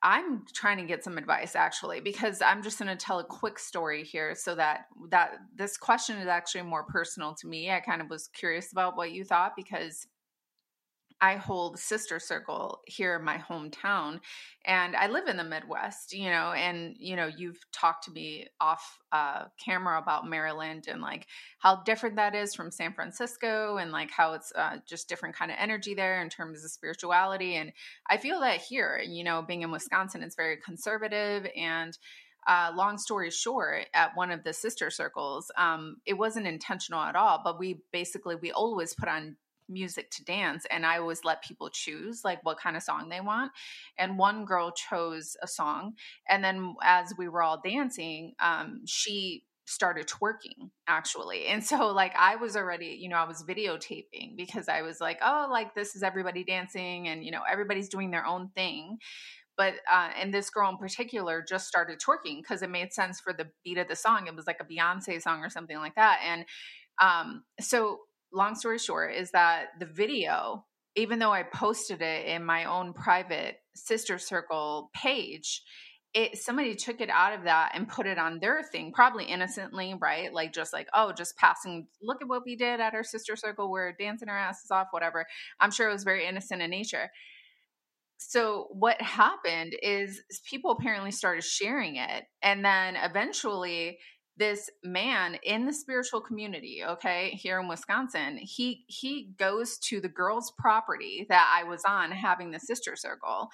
[0.03, 3.59] I'm trying to get some advice actually because I'm just going to tell a quick
[3.59, 7.69] story here so that that this question is actually more personal to me.
[7.71, 10.07] I kind of was curious about what you thought because
[11.21, 14.19] I hold sister circle here in my hometown
[14.65, 18.47] and I live in the Midwest, you know, and you know, you've talked to me
[18.59, 21.27] off uh, camera about Maryland and like
[21.59, 25.51] how different that is from San Francisco and like how it's uh, just different kind
[25.51, 27.55] of energy there in terms of spirituality.
[27.55, 27.71] And
[28.09, 31.95] I feel that here, you know, being in Wisconsin, it's very conservative and
[32.47, 37.15] uh, long story short, at one of the sister circles, um, it wasn't intentional at
[37.15, 39.35] all, but we basically we always put on
[39.71, 43.21] music to dance and i always let people choose like what kind of song they
[43.21, 43.51] want
[43.97, 45.93] and one girl chose a song
[46.29, 52.13] and then as we were all dancing um, she started twerking actually and so like
[52.17, 55.95] i was already you know i was videotaping because i was like oh like this
[55.95, 58.97] is everybody dancing and you know everybody's doing their own thing
[59.57, 63.31] but uh, and this girl in particular just started twerking because it made sense for
[63.31, 66.19] the beat of the song it was like a beyonce song or something like that
[66.25, 66.45] and
[67.01, 67.99] um, so
[68.33, 70.65] long story short is that the video
[70.95, 75.63] even though i posted it in my own private sister circle page
[76.13, 79.95] it somebody took it out of that and put it on their thing probably innocently
[79.99, 80.33] right?
[80.33, 83.71] Like just like oh just passing look at what we did at our sister circle.
[83.71, 85.25] We're dancing our asses off whatever.
[85.59, 87.09] I'm sure it was very innocent in nature.
[88.17, 93.97] So what happened is people apparently started sharing it and then eventually
[94.41, 100.09] this man in the spiritual community okay here in wisconsin he he goes to the
[100.09, 103.49] girl's property that i was on having the sister circle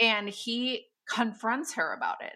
[0.00, 2.34] and he confronts her about it.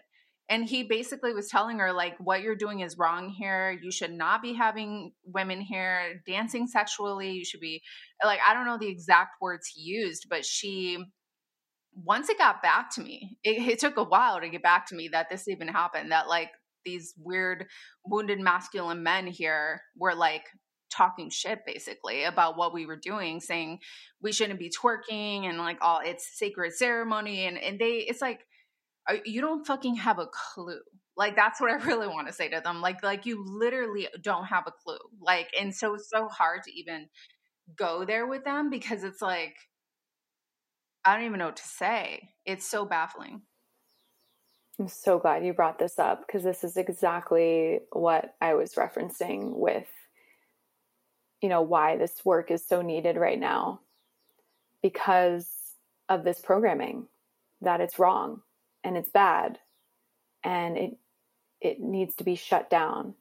[0.49, 3.77] And he basically was telling her like what you're doing is wrong here.
[3.81, 7.31] You should not be having women here dancing sexually.
[7.31, 7.81] You should be
[8.23, 10.97] like i don't know the exact words he used but she
[12.03, 14.95] once it got back to me it, it took a while to get back to
[14.95, 16.49] me that this even happened that like
[16.87, 17.67] these weird
[18.05, 20.45] wounded masculine men here were like
[20.89, 23.77] talking shit basically about what we were doing saying
[24.21, 28.39] we shouldn't be twerking and like all it's sacred ceremony and and they it's like
[29.09, 30.79] uh, you don't fucking have a clue.
[31.15, 34.45] Like that's what i really want to say to them like like you literally don't
[34.45, 34.97] have a clue.
[35.19, 37.07] Like and so it's so hard to even
[37.77, 39.53] go there with them because it's like
[41.03, 42.29] i don't even know what to say.
[42.45, 43.41] It's so baffling
[44.79, 49.55] I'm so glad you brought this up because this is exactly what I was referencing
[49.55, 49.87] with,
[51.41, 53.79] you know, why this work is so needed right now
[54.83, 55.47] because
[56.09, 57.07] of this programming
[57.61, 58.41] that it's wrong
[58.83, 59.59] and it's bad
[60.43, 60.97] and it
[61.59, 63.15] it needs to be shut down.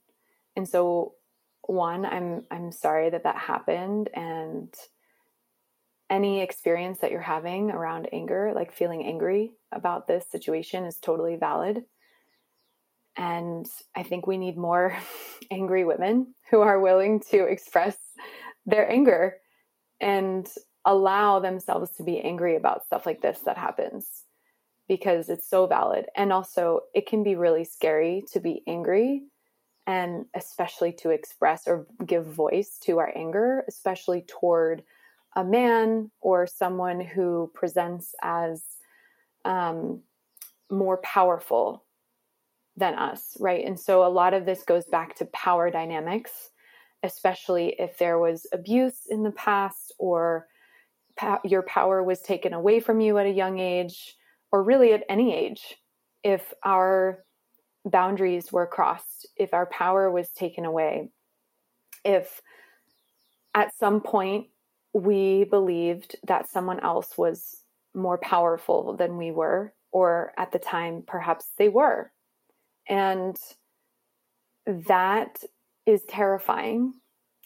[0.56, 1.14] And so
[1.62, 4.74] one, I'm I'm sorry that that happened and
[6.08, 11.36] any experience that you're having around anger, like feeling angry about this situation, is totally
[11.36, 11.84] valid.
[13.16, 14.96] And I think we need more
[15.50, 17.96] angry women who are willing to express
[18.66, 19.36] their anger
[20.00, 20.48] and
[20.84, 24.06] allow themselves to be angry about stuff like this that happens
[24.88, 26.06] because it's so valid.
[26.16, 29.22] And also, it can be really scary to be angry
[29.86, 34.82] and especially to express or give voice to our anger, especially toward
[35.36, 38.64] a man or someone who presents as
[39.44, 40.00] um,
[40.70, 41.84] more powerful
[42.76, 43.64] than us, right?
[43.64, 46.32] And so a lot of this goes back to power dynamics,
[47.02, 50.46] especially if there was abuse in the past or
[51.16, 54.16] pa- your power was taken away from you at a young age,
[54.52, 55.76] or really at any age.
[56.24, 57.24] If our
[57.84, 61.10] boundaries were crossed, if our power was taken away,
[62.04, 62.40] if
[63.54, 64.48] at some point
[64.96, 67.62] we believed that someone else was
[67.94, 72.10] more powerful than we were, or at the time, perhaps they were.
[72.88, 73.36] And
[74.66, 75.44] that
[75.84, 76.94] is terrifying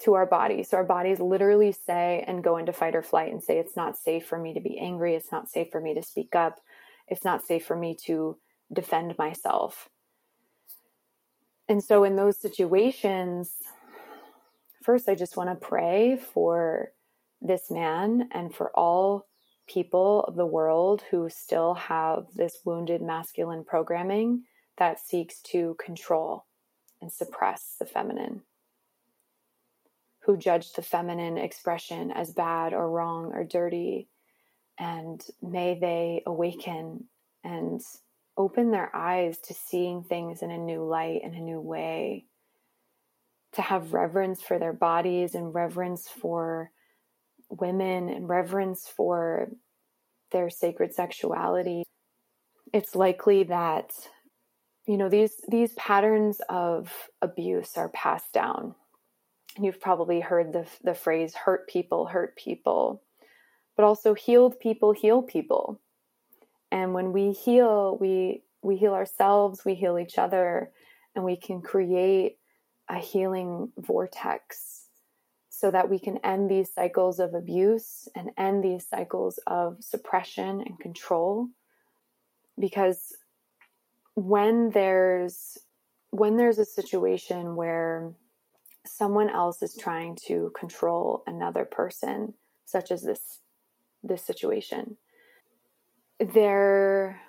[0.02, 0.70] to our bodies.
[0.70, 3.98] So our bodies literally say and go into fight or flight and say, it's not
[3.98, 5.16] safe for me to be angry.
[5.16, 6.60] It's not safe for me to speak up.
[7.08, 8.38] It's not safe for me to
[8.72, 9.88] defend myself.
[11.68, 13.54] And so, in those situations,
[14.84, 16.92] first, I just want to pray for
[17.40, 19.26] this man and for all
[19.68, 24.42] people of the world who still have this wounded masculine programming
[24.78, 26.46] that seeks to control
[27.00, 28.42] and suppress the feminine.
[30.24, 34.08] who judge the feminine expression as bad or wrong or dirty.
[34.78, 37.04] And may they awaken
[37.42, 37.80] and
[38.36, 42.26] open their eyes to seeing things in a new light, in a new way,
[43.54, 46.70] to have reverence for their bodies and reverence for
[47.50, 49.50] women and reverence for
[50.30, 51.82] their sacred sexuality.
[52.72, 53.92] It's likely that
[54.86, 58.74] you know these these patterns of abuse are passed down.
[59.58, 63.02] You've probably heard the the phrase hurt people hurt people.
[63.76, 65.80] But also healed people heal people.
[66.70, 70.70] And when we heal we we heal ourselves we heal each other
[71.14, 72.36] and we can create
[72.88, 74.86] a healing vortex
[75.60, 80.62] so that we can end these cycles of abuse and end these cycles of suppression
[80.62, 81.48] and control.
[82.58, 83.14] Because
[84.14, 85.58] when there's
[86.12, 88.12] when there's a situation where
[88.86, 92.32] someone else is trying to control another person
[92.64, 93.38] such as this
[94.02, 94.96] this situation
[96.18, 97.20] there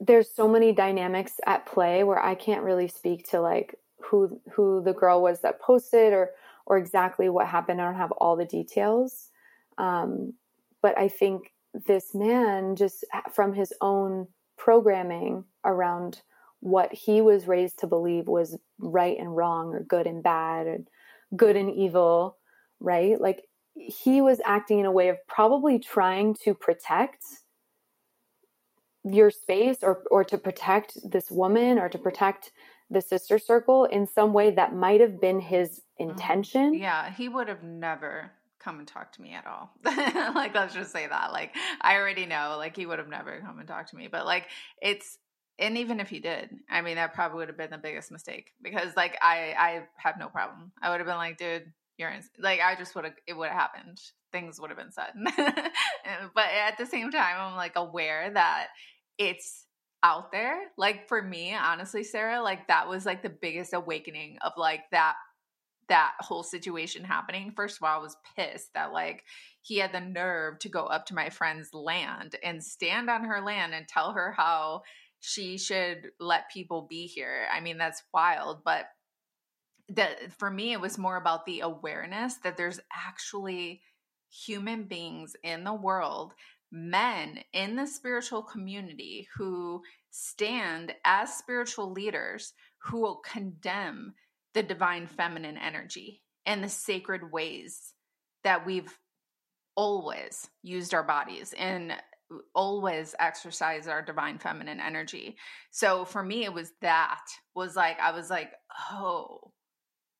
[0.00, 4.82] there's so many dynamics at play where I can't really speak to like who who
[4.82, 6.30] the girl was that posted or
[6.66, 7.80] or exactly what happened.
[7.80, 9.30] I don't have all the details.
[9.78, 10.34] Um,
[10.82, 11.52] but I think
[11.86, 16.20] this man just from his own programming around
[16.60, 20.88] what he was raised to believe was right and wrong or good and bad and
[21.36, 22.36] good and evil,
[22.80, 23.20] right?
[23.20, 23.42] Like
[23.74, 27.24] he was acting in a way of probably trying to protect
[29.04, 32.52] your space or or to protect this woman or to protect
[32.90, 36.10] the sister circle in some way that might have been his mm-hmm.
[36.10, 36.74] intention.
[36.74, 39.70] Yeah, he would have never come and talk to me at all.
[40.34, 41.32] like let's just say that.
[41.32, 44.26] Like I already know like he would have never come and talked to me, but
[44.26, 44.46] like
[44.80, 45.18] it's
[45.58, 48.52] and even if he did, I mean that probably would have been the biggest mistake
[48.62, 50.72] because like I I have no problem.
[50.82, 53.48] I would have been like, dude, you're in, like I just would have it would
[53.48, 54.00] have happened.
[54.32, 55.12] Things would have been said.
[56.34, 58.68] but at the same time, I'm like aware that
[59.18, 59.66] it's
[60.02, 60.58] out there.
[60.76, 65.14] Like for me, honestly, Sarah, like that was like the biggest awakening of like that
[65.88, 67.52] that whole situation happening.
[67.54, 69.24] First of all, I was pissed that like
[69.60, 73.40] he had the nerve to go up to my friend's land and stand on her
[73.40, 74.82] land and tell her how
[75.18, 77.46] she should let people be here.
[77.52, 78.86] I mean, that's wild, but
[79.90, 83.82] that for me it was more about the awareness that there's actually
[84.30, 86.32] human beings in the world
[86.72, 94.14] men in the spiritual community who stand as spiritual leaders who will condemn
[94.54, 97.94] the divine feminine energy and the sacred ways
[98.44, 98.98] that we've
[99.76, 101.94] always used our bodies and
[102.54, 105.36] always exercise our divine feminine energy.
[105.70, 108.52] So for me it was that was like I was like,
[108.90, 109.52] "Oh,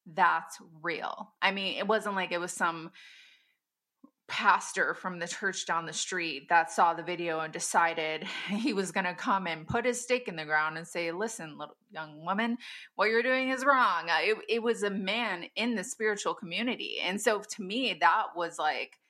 [0.07, 2.91] that's real." I mean, it wasn't like it was some
[4.31, 8.93] pastor from the church down the street that saw the video and decided he was
[8.93, 12.25] going to come and put his stake in the ground and say, Listen, little young
[12.25, 12.57] woman,
[12.95, 14.09] what you're doing is wrong.
[14.09, 16.99] Uh, it, it was a man in the spiritual community.
[17.05, 19.01] And so to me, that was like,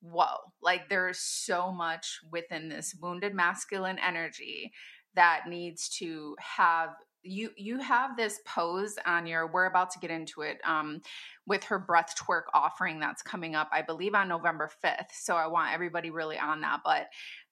[0.00, 4.72] whoa, like there's so much within this wounded masculine energy
[5.14, 6.90] that needs to have
[7.22, 11.00] you you have this pose on your we're about to get into it um
[11.46, 15.46] with her breath twerk offering that's coming up i believe on november 5th so i
[15.46, 17.08] want everybody really on that but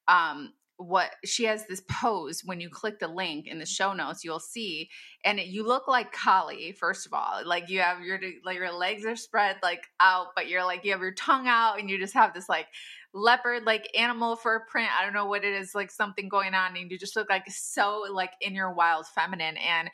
[0.07, 3.69] um what she has this pose when you click the link in the mm-hmm.
[3.69, 4.89] show notes you'll see
[5.25, 8.71] and it, you look like kali first of all like you have your like your
[8.71, 11.97] legs are spread like out but you're like you have your tongue out and you
[11.97, 12.67] just have this like
[13.11, 16.77] leopard like animal fur print i don't know what it is like something going on
[16.77, 19.89] and you just look like so like in your wild feminine and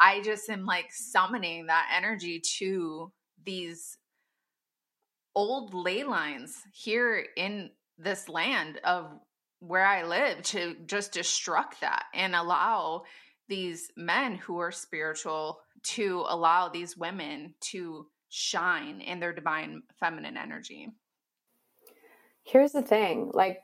[0.00, 3.10] i just am like summoning that energy to
[3.44, 3.98] these
[5.34, 9.10] old ley lines here in this land of
[9.60, 13.02] where I live to just destruct that and allow
[13.48, 20.36] these men who are spiritual to allow these women to shine in their divine feminine
[20.36, 20.88] energy.
[22.44, 23.60] Here's the thing like,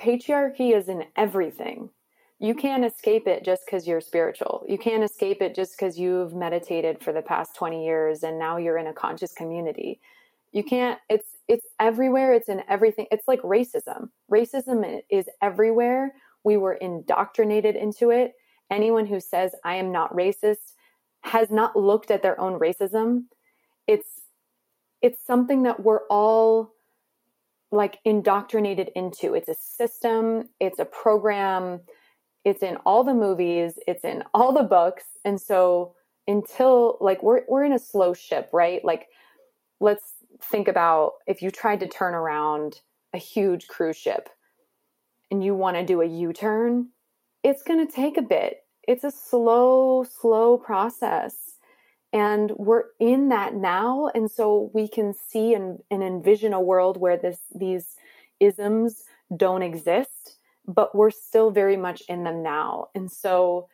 [0.00, 1.90] patriarchy is in everything.
[2.38, 4.64] You can't escape it just because you're spiritual.
[4.68, 8.58] You can't escape it just because you've meditated for the past 20 years and now
[8.58, 10.00] you're in a conscious community.
[10.52, 14.10] You can't, it's it's everywhere it's in everything it's like racism.
[14.30, 16.14] Racism is everywhere.
[16.44, 18.32] We were indoctrinated into it.
[18.70, 20.74] Anyone who says i am not racist
[21.22, 23.24] has not looked at their own racism.
[23.86, 24.08] It's
[25.02, 26.72] it's something that we're all
[27.70, 29.34] like indoctrinated into.
[29.34, 31.80] It's a system it's a program
[32.44, 35.04] it's in all the movies it's in all the books.
[35.24, 35.94] And so
[36.26, 38.84] until like we're we're in a slow ship right?
[38.84, 39.06] Like
[39.80, 42.80] let's think about if you tried to turn around
[43.12, 44.28] a huge cruise ship
[45.30, 46.88] and you want to do a U turn,
[47.42, 48.58] it's going to take a bit.
[48.86, 51.34] It's a slow, slow process.
[52.12, 54.10] And we're in that now.
[54.14, 57.96] And so we can see and, and envision a world where this, these
[58.40, 59.04] isms
[59.36, 62.88] don't exist, but we're still very much in them now.
[62.94, 63.68] And so,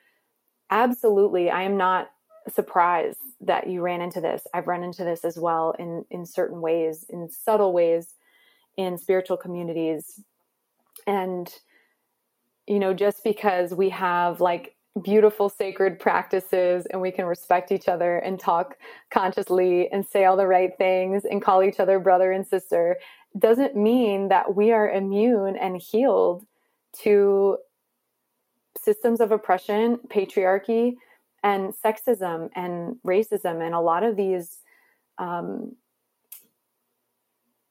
[0.71, 2.11] absolutely, I am not
[2.49, 4.47] surprised that you ran into this.
[4.55, 8.15] I've run into this as well in, in certain ways, in subtle ways,
[8.77, 10.21] in spiritual communities.
[11.07, 11.53] And,
[12.67, 17.89] you know, just because we have like beautiful sacred practices and we can respect each
[17.89, 18.77] other and talk
[19.11, 22.97] consciously and say all the right things and call each other brother and sister
[23.39, 26.45] doesn't mean that we are immune and healed
[26.93, 27.57] to
[28.79, 30.97] systems of oppression, patriarchy,
[31.43, 34.59] and sexism and racism and a lot of these
[35.19, 35.75] um,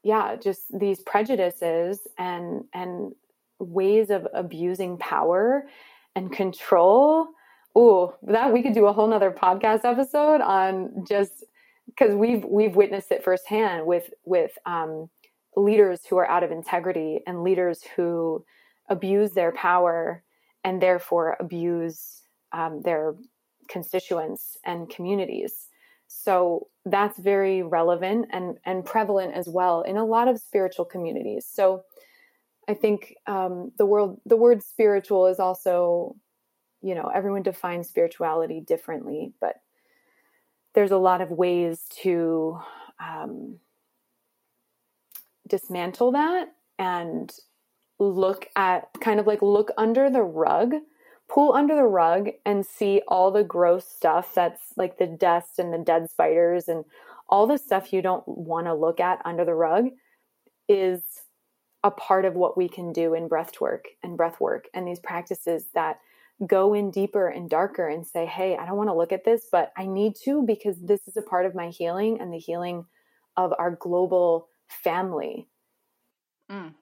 [0.03, 3.13] yeah just these prejudices and and
[3.59, 5.67] ways of abusing power
[6.15, 7.27] and control.
[7.75, 11.45] Oh that we could do a whole nother podcast episode on just
[11.85, 15.09] because we've we've witnessed it firsthand with with um,
[15.55, 18.43] leaders who are out of integrity and leaders who
[18.89, 20.23] abuse their power
[20.63, 23.15] and therefore abuse um, their
[23.71, 25.67] constituents and communities.
[26.07, 31.47] So that's very relevant and, and prevalent as well in a lot of spiritual communities.
[31.49, 31.83] So
[32.67, 36.15] I think um, the world the word spiritual is also,
[36.81, 39.55] you know, everyone defines spirituality differently, but
[40.73, 42.59] there's a lot of ways to
[42.99, 43.57] um,
[45.47, 47.33] dismantle that and
[47.99, 50.73] look at kind of like look under the rug
[51.31, 55.73] pull under the rug and see all the gross stuff that's like the dust and
[55.73, 56.83] the dead spiders and
[57.29, 59.85] all the stuff you don't want to look at under the rug
[60.67, 61.01] is
[61.83, 64.99] a part of what we can do in breath work and breath work and these
[64.99, 65.99] practices that
[66.45, 69.47] go in deeper and darker and say hey i don't want to look at this
[69.51, 72.83] but i need to because this is a part of my healing and the healing
[73.37, 75.47] of our global family
[76.51, 76.73] mm.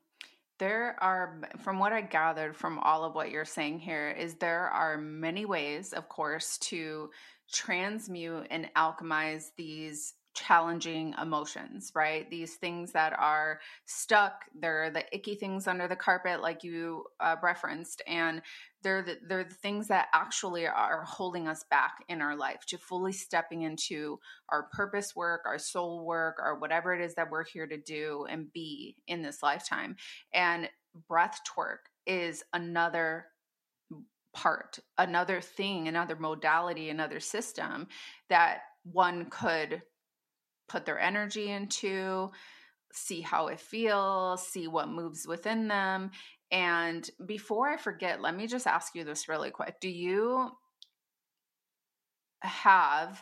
[0.60, 4.68] There are, from what I gathered from all of what you're saying here, is there
[4.68, 7.10] are many ways, of course, to
[7.51, 12.30] transmute and alchemize these challenging emotions, right?
[12.30, 17.36] These things that are stuck, they're the icky things under the carpet, like you uh,
[17.41, 18.41] referenced, and
[18.82, 22.77] they're the, they're the things that actually are holding us back in our life to
[22.77, 24.19] fully stepping into
[24.49, 28.25] our purpose work, our soul work, or whatever it is that we're here to do
[28.30, 29.95] and be in this lifetime.
[30.34, 30.69] And
[31.07, 33.25] breath twerk is another
[34.34, 37.88] part, another thing, another modality, another system
[38.30, 39.82] that one could
[40.70, 42.32] put their energy into,
[42.93, 46.11] see how it feels, see what moves within them.
[46.51, 49.80] And before I forget, let me just ask you this really quick.
[49.80, 50.49] Do you
[52.41, 53.22] have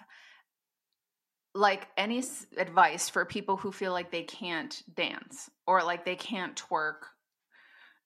[1.53, 2.23] like any
[2.57, 6.99] advice for people who feel like they can't dance or like they can't twerk?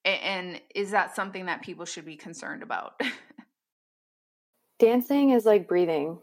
[0.04, 3.00] And is that something that people should be concerned about?
[4.80, 6.18] Dancing is like breathing.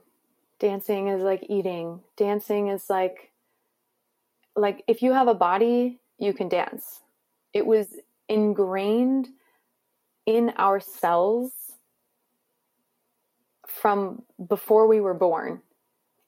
[0.61, 2.01] Dancing is like eating.
[2.17, 3.33] Dancing is like
[4.57, 7.03] like if you have a body, you can dance.
[7.55, 7.87] It was
[8.29, 9.29] ingrained
[10.27, 11.53] in our cells
[13.67, 15.63] from before we were born.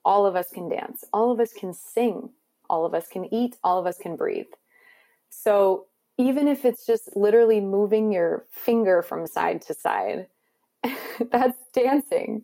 [0.03, 1.03] All of us can dance.
[1.13, 2.29] All of us can sing.
[2.69, 3.57] All of us can eat.
[3.63, 4.47] All of us can breathe.
[5.29, 10.27] So even if it's just literally moving your finger from side to side,
[11.31, 12.43] that's dancing.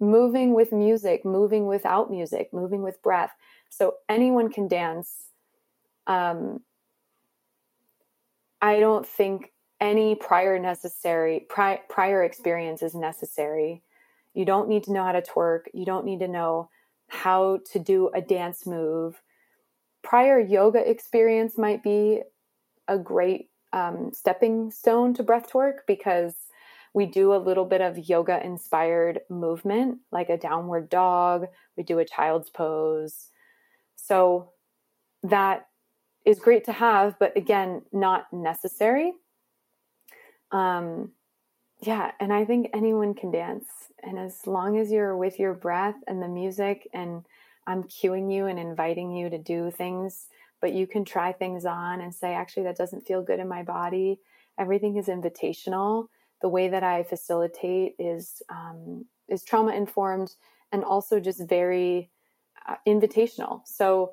[0.00, 3.32] Moving with music, moving without music, moving with breath.
[3.68, 5.28] So anyone can dance.
[6.06, 6.60] Um,
[8.60, 13.82] I don't think any prior necessary pri- prior experience is necessary.
[14.32, 15.62] You don't need to know how to twerk.
[15.72, 16.70] You don't need to know
[17.08, 19.20] how to do a dance move.
[20.02, 22.22] Prior yoga experience might be
[22.88, 26.34] a great um, stepping stone to breathwork because
[26.94, 31.46] we do a little bit of yoga inspired movement, like a downward dog.
[31.76, 33.30] We do a child's pose.
[33.96, 34.52] So
[35.24, 35.66] that
[36.24, 39.12] is great to have, but again, not necessary.
[40.52, 41.10] Um,
[41.82, 43.66] yeah, and I think anyone can dance.
[44.02, 47.26] And as long as you're with your breath and the music, and
[47.66, 50.28] I'm cueing you and inviting you to do things,
[50.60, 53.64] but you can try things on and say, actually, that doesn't feel good in my
[53.64, 54.20] body.
[54.58, 56.06] Everything is invitational.
[56.42, 60.34] The way that I facilitate is um, is trauma informed
[60.72, 62.10] and also just very
[62.68, 63.62] uh, invitational.
[63.66, 64.12] So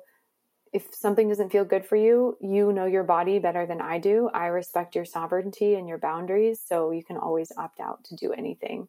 [0.72, 4.30] if something doesn't feel good for you, you know your body better than I do.
[4.32, 8.32] I respect your sovereignty and your boundaries, so you can always opt out to do
[8.32, 8.88] anything.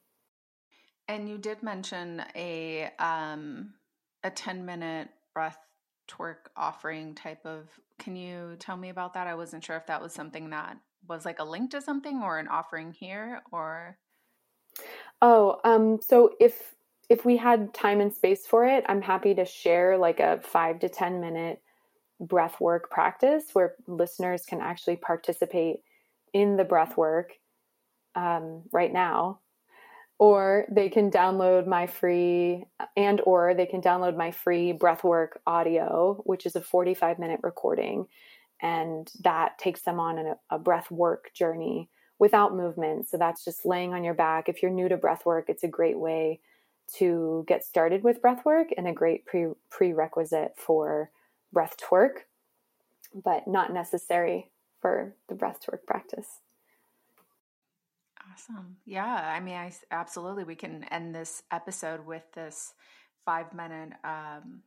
[1.09, 3.73] And you did mention a um,
[4.23, 5.57] a ten minute breath
[6.07, 7.67] twerk offering type of.
[7.99, 9.27] Can you tell me about that?
[9.27, 10.77] I wasn't sure if that was something that
[11.07, 13.97] was like a link to something or an offering here or.
[15.21, 16.75] Oh, um, so if
[17.09, 20.79] if we had time and space for it, I'm happy to share like a five
[20.79, 21.61] to ten minute
[22.19, 25.77] breath work practice where listeners can actually participate
[26.33, 27.33] in the breath work
[28.15, 29.39] um, right now
[30.19, 32.63] or they can download my free
[32.95, 38.05] and or they can download my free breathwork audio which is a 45 minute recording
[38.61, 41.89] and that takes them on a, a breath work journey
[42.19, 45.45] without movement so that's just laying on your back if you're new to breath work
[45.47, 46.39] it's a great way
[46.93, 51.09] to get started with breath work and a great pre- prerequisite for
[51.51, 52.19] breath twerk
[53.23, 54.49] but not necessary
[54.81, 56.39] for the breath twerk practice
[58.31, 58.77] Awesome.
[58.85, 59.05] Yeah.
[59.05, 62.73] I mean, I absolutely, we can end this episode with this
[63.25, 64.61] five minute um,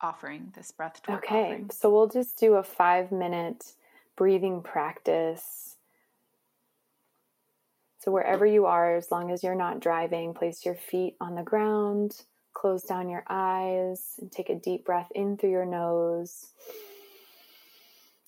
[0.00, 1.44] offering, this breath Okay.
[1.44, 1.70] offering.
[1.70, 3.72] So we'll just do a five minute
[4.16, 5.76] breathing practice.
[7.98, 11.42] So wherever you are, as long as you're not driving, place your feet on the
[11.42, 12.22] ground,
[12.52, 16.52] close down your eyes, and take a deep breath in through your nose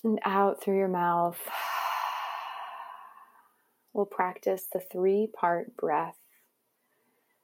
[0.03, 1.39] and out through your mouth
[3.99, 6.17] we'll practice the three part breath.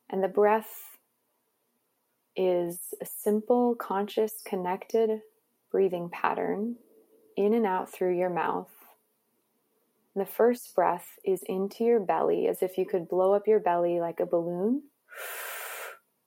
[0.08, 0.93] And the breath
[2.37, 5.20] is a simple, conscious, connected
[5.70, 6.76] breathing pattern
[7.37, 8.70] in and out through your mouth.
[10.16, 13.99] The first breath is into your belly as if you could blow up your belly
[13.99, 14.82] like a balloon.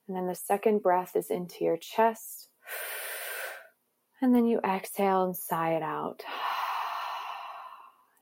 [0.06, 2.48] And then the second breath is into your chest.
[4.20, 6.22] And then you exhale and sigh it out.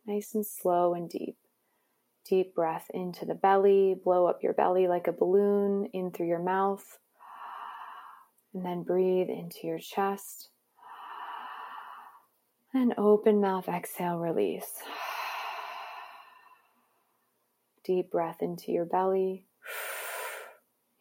[0.08, 1.36] Nice and slow and deep.
[2.28, 6.42] Deep breath into the belly, blow up your belly like a balloon in through your
[6.42, 6.98] mouth,
[8.56, 10.48] and then breathe into your chest.
[12.72, 14.80] And open mouth, exhale, release.
[17.84, 19.44] Deep breath into your belly,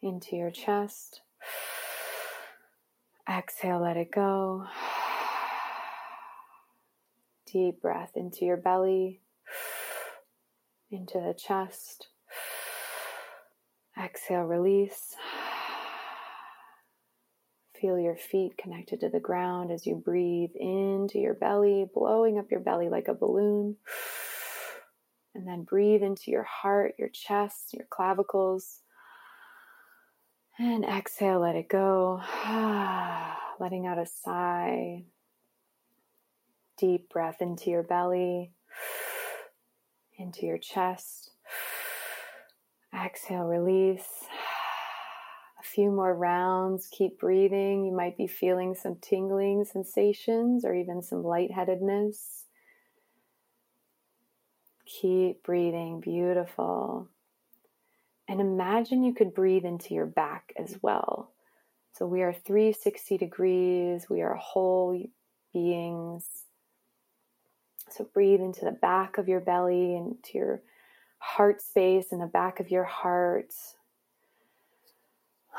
[0.02, 1.22] into your chest.
[3.26, 4.66] Exhale, let it go.
[7.50, 9.22] Deep breath into your belly
[10.90, 12.08] into the chest.
[13.98, 15.16] Exhale, release.
[17.80, 22.50] Feel your feet connected to the ground as you breathe into your belly, blowing up
[22.50, 23.76] your belly like a balloon.
[25.34, 28.80] And then breathe into your heart, your chest, your clavicles.
[30.58, 32.22] And exhale, let it go.
[33.60, 35.04] Letting out a sigh.
[36.78, 38.52] Deep breath into your belly
[40.18, 41.30] into your chest.
[42.94, 44.24] Exhale, release.
[45.74, 46.88] Few more rounds.
[46.90, 47.84] Keep breathing.
[47.84, 52.44] You might be feeling some tingling sensations or even some lightheadedness.
[54.86, 56.00] Keep breathing.
[56.00, 57.08] Beautiful.
[58.28, 61.32] And imagine you could breathe into your back as well.
[61.92, 64.06] So we are 360 degrees.
[64.08, 65.02] We are whole
[65.52, 66.26] beings.
[67.90, 70.62] So breathe into the back of your belly, into your
[71.18, 73.52] heart space in the back of your heart.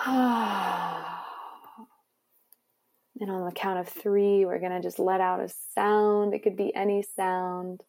[3.19, 6.35] And on the count of three, we're going to just let out a sound.
[6.35, 7.81] It could be any sound.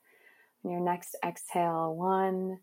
[0.65, 2.61] On your next exhale, one,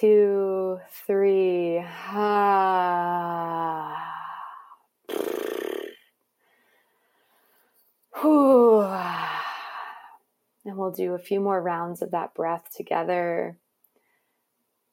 [0.00, 1.80] two, three.
[1.84, 2.44] Ah.
[10.64, 13.56] And we'll do a few more rounds of that breath together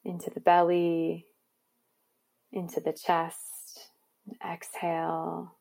[0.05, 1.25] into the belly,
[2.53, 3.54] into the chest.
[4.43, 5.55] Exhale.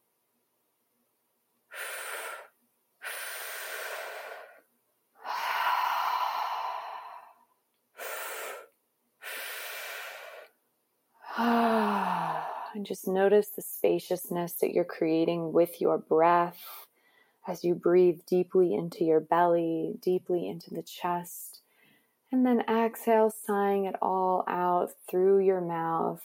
[12.75, 16.87] and just notice the spaciousness that you're creating with your breath
[17.47, 21.61] as you breathe deeply into your belly, deeply into the chest.
[22.33, 26.23] And then exhale, sighing it all out through your mouth.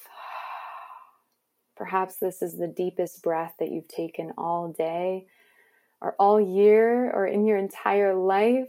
[1.79, 5.27] Perhaps this is the deepest breath that you've taken all day
[6.01, 8.67] or all year or in your entire life.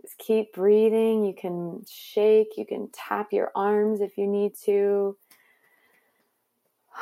[0.00, 1.24] Just keep breathing.
[1.24, 5.16] You can shake, you can tap your arms if you need to.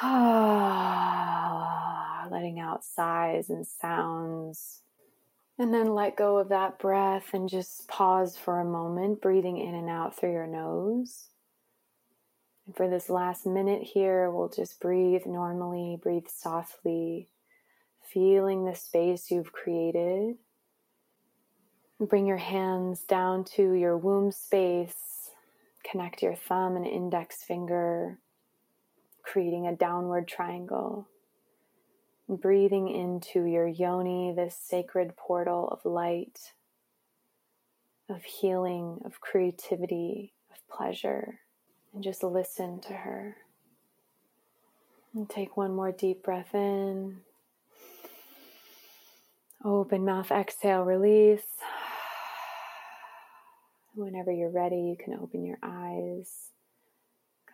[2.32, 4.80] letting out sighs and sounds.
[5.58, 9.74] And then let go of that breath and just pause for a moment, breathing in
[9.74, 11.28] and out through your nose.
[12.66, 17.28] And for this last minute here, we'll just breathe normally, breathe softly,
[18.12, 20.36] feeling the space you've created.
[22.00, 25.30] Bring your hands down to your womb space.
[25.88, 28.18] Connect your thumb and index finger,
[29.22, 31.08] creating a downward triangle.
[32.28, 36.52] Breathing into your yoni, this sacred portal of light,
[38.08, 41.40] of healing, of creativity, of pleasure.
[41.95, 43.36] And just listen to her.
[45.14, 47.18] And take one more deep breath in.
[49.64, 51.43] Open mouth, exhale, release.
[53.95, 56.49] Whenever you're ready, you can open your eyes,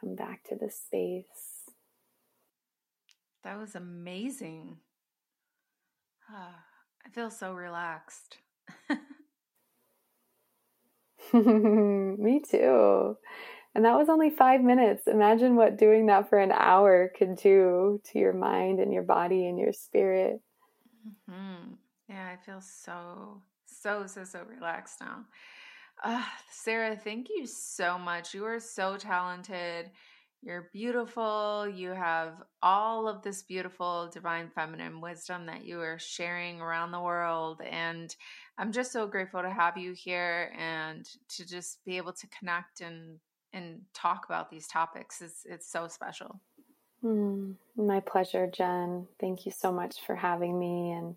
[0.00, 1.64] come back to the space.
[3.42, 4.76] That was amazing.
[6.30, 8.38] I feel so relaxed.
[11.32, 13.16] Me too.
[13.78, 15.06] And that was only five minutes.
[15.06, 19.46] Imagine what doing that for an hour could do to your mind and your body
[19.46, 20.40] and your spirit.
[21.30, 21.74] Mm-hmm.
[22.08, 25.26] Yeah, I feel so, so, so, so relaxed now.
[26.02, 28.34] Uh, Sarah, thank you so much.
[28.34, 29.92] You are so talented.
[30.42, 31.68] You're beautiful.
[31.68, 37.00] You have all of this beautiful divine feminine wisdom that you are sharing around the
[37.00, 37.60] world.
[37.70, 38.12] And
[38.58, 42.80] I'm just so grateful to have you here and to just be able to connect
[42.80, 43.20] and
[43.52, 45.20] and talk about these topics.
[45.22, 46.40] It's it's so special.
[47.04, 49.06] Mm, my pleasure, Jen.
[49.20, 51.16] Thank you so much for having me and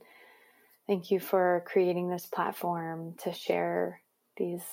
[0.87, 4.01] thank you for creating this platform to share
[4.37, 4.63] these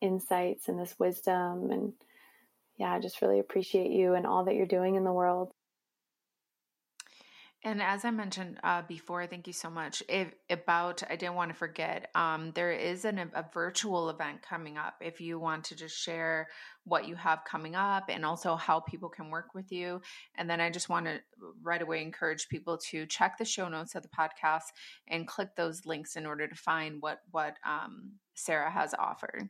[0.00, 1.92] insights and this wisdom and
[2.76, 5.50] yeah, I just really appreciate you and all that you're doing in the world.
[7.64, 10.00] And as I mentioned uh, before, thank you so much.
[10.08, 14.78] If, about, I didn't want to forget, um, there is an, a virtual event coming
[14.78, 14.94] up.
[15.00, 16.46] If you want to just share
[16.84, 20.00] what you have coming up and also how people can work with you.
[20.36, 21.18] And then I just want to
[21.60, 24.70] right away encourage people to check the show notes of the podcast
[25.08, 29.48] and click those links in order to find what what um, Sarah has offered.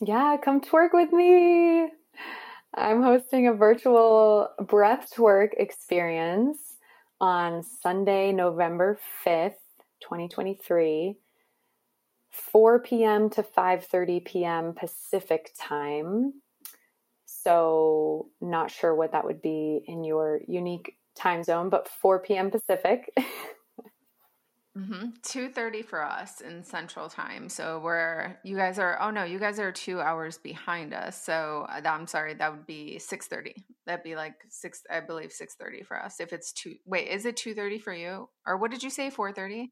[0.00, 1.90] Yeah, come twerk with me.
[2.74, 6.69] I'm hosting a virtual BreathTWERK experience
[7.20, 9.54] on Sunday, November 5th,
[10.00, 11.16] 2023,
[12.30, 13.30] 4 p.m.
[13.30, 14.74] to 5:30 p.m.
[14.74, 16.34] Pacific time.
[17.26, 22.50] So, not sure what that would be in your unique time zone, but 4 p.m.
[22.50, 23.12] Pacific.
[24.80, 25.82] Mm-hmm.
[25.82, 27.48] For us in Central Time.
[27.48, 31.22] So we're you guys are oh no, you guys are two hours behind us.
[31.22, 33.66] So uh, I'm sorry, that would be six thirty.
[33.86, 36.20] That'd be like six, I believe six thirty for us.
[36.20, 39.10] If it's two, wait, is it two thirty for you, or what did you say?
[39.10, 39.70] Four thirty.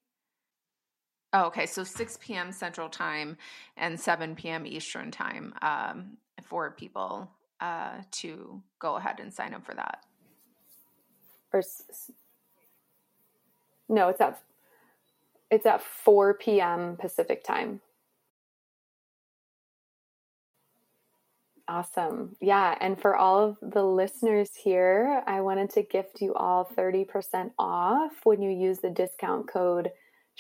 [1.33, 1.67] Oh, okay.
[1.67, 2.53] So six p.m.
[2.53, 3.37] Central Time
[3.77, 4.67] and seven p.m.
[4.67, 7.31] Eastern Time um, for people
[7.61, 10.05] uh, to go ahead and sign up for that.
[11.53, 11.63] Or
[13.89, 14.41] no, it's at
[15.51, 16.97] it's at 4 p.m.
[16.99, 17.81] Pacific time.
[21.69, 22.35] Awesome.
[22.41, 22.77] Yeah.
[22.81, 28.13] And for all of the listeners here, I wanted to gift you all 30% off
[28.25, 29.91] when you use the discount code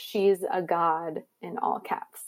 [0.01, 2.28] She's a God in all caps.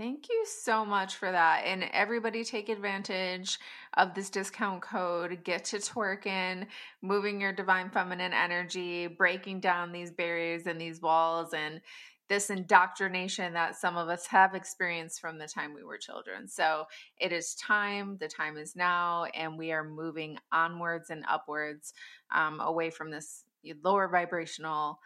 [0.00, 1.64] Thank you so much for that.
[1.66, 3.58] And everybody take advantage
[3.98, 5.44] of this discount code.
[5.44, 6.68] Get to twerking,
[7.02, 11.82] moving your divine feminine energy, breaking down these barriers and these walls and
[12.28, 16.48] this indoctrination that some of us have experienced from the time we were children.
[16.48, 16.86] So
[17.18, 18.16] it is time.
[18.18, 19.24] The time is now.
[19.34, 21.92] And we are moving onwards and upwards
[22.34, 23.44] um, away from this
[23.84, 24.98] lower vibrational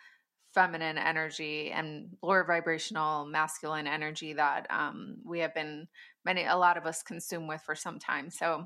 [0.54, 5.88] feminine energy and lower vibrational masculine energy that um, we have been
[6.24, 8.64] many a lot of us consume with for some time so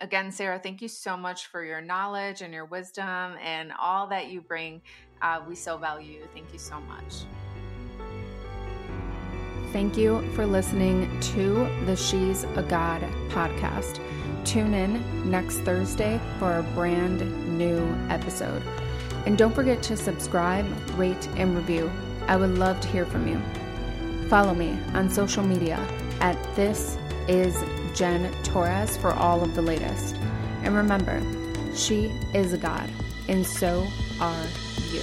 [0.00, 4.30] again sarah thank you so much for your knowledge and your wisdom and all that
[4.30, 4.80] you bring
[5.22, 7.24] uh, we so value you thank you so much
[9.72, 14.00] Thank you for listening to the She's a God podcast.
[14.44, 17.20] Tune in next Thursday for a brand
[17.56, 18.64] new episode.
[19.26, 20.66] And don't forget to subscribe,
[20.98, 21.90] rate, and review.
[22.26, 23.40] I would love to hear from you.
[24.28, 25.76] Follow me on social media
[26.20, 26.96] at This
[27.28, 27.56] Is
[27.94, 30.16] Jen Torres for all of the latest.
[30.62, 31.20] And remember,
[31.74, 32.88] she is a God,
[33.28, 33.86] and so
[34.20, 34.46] are
[34.92, 35.02] you.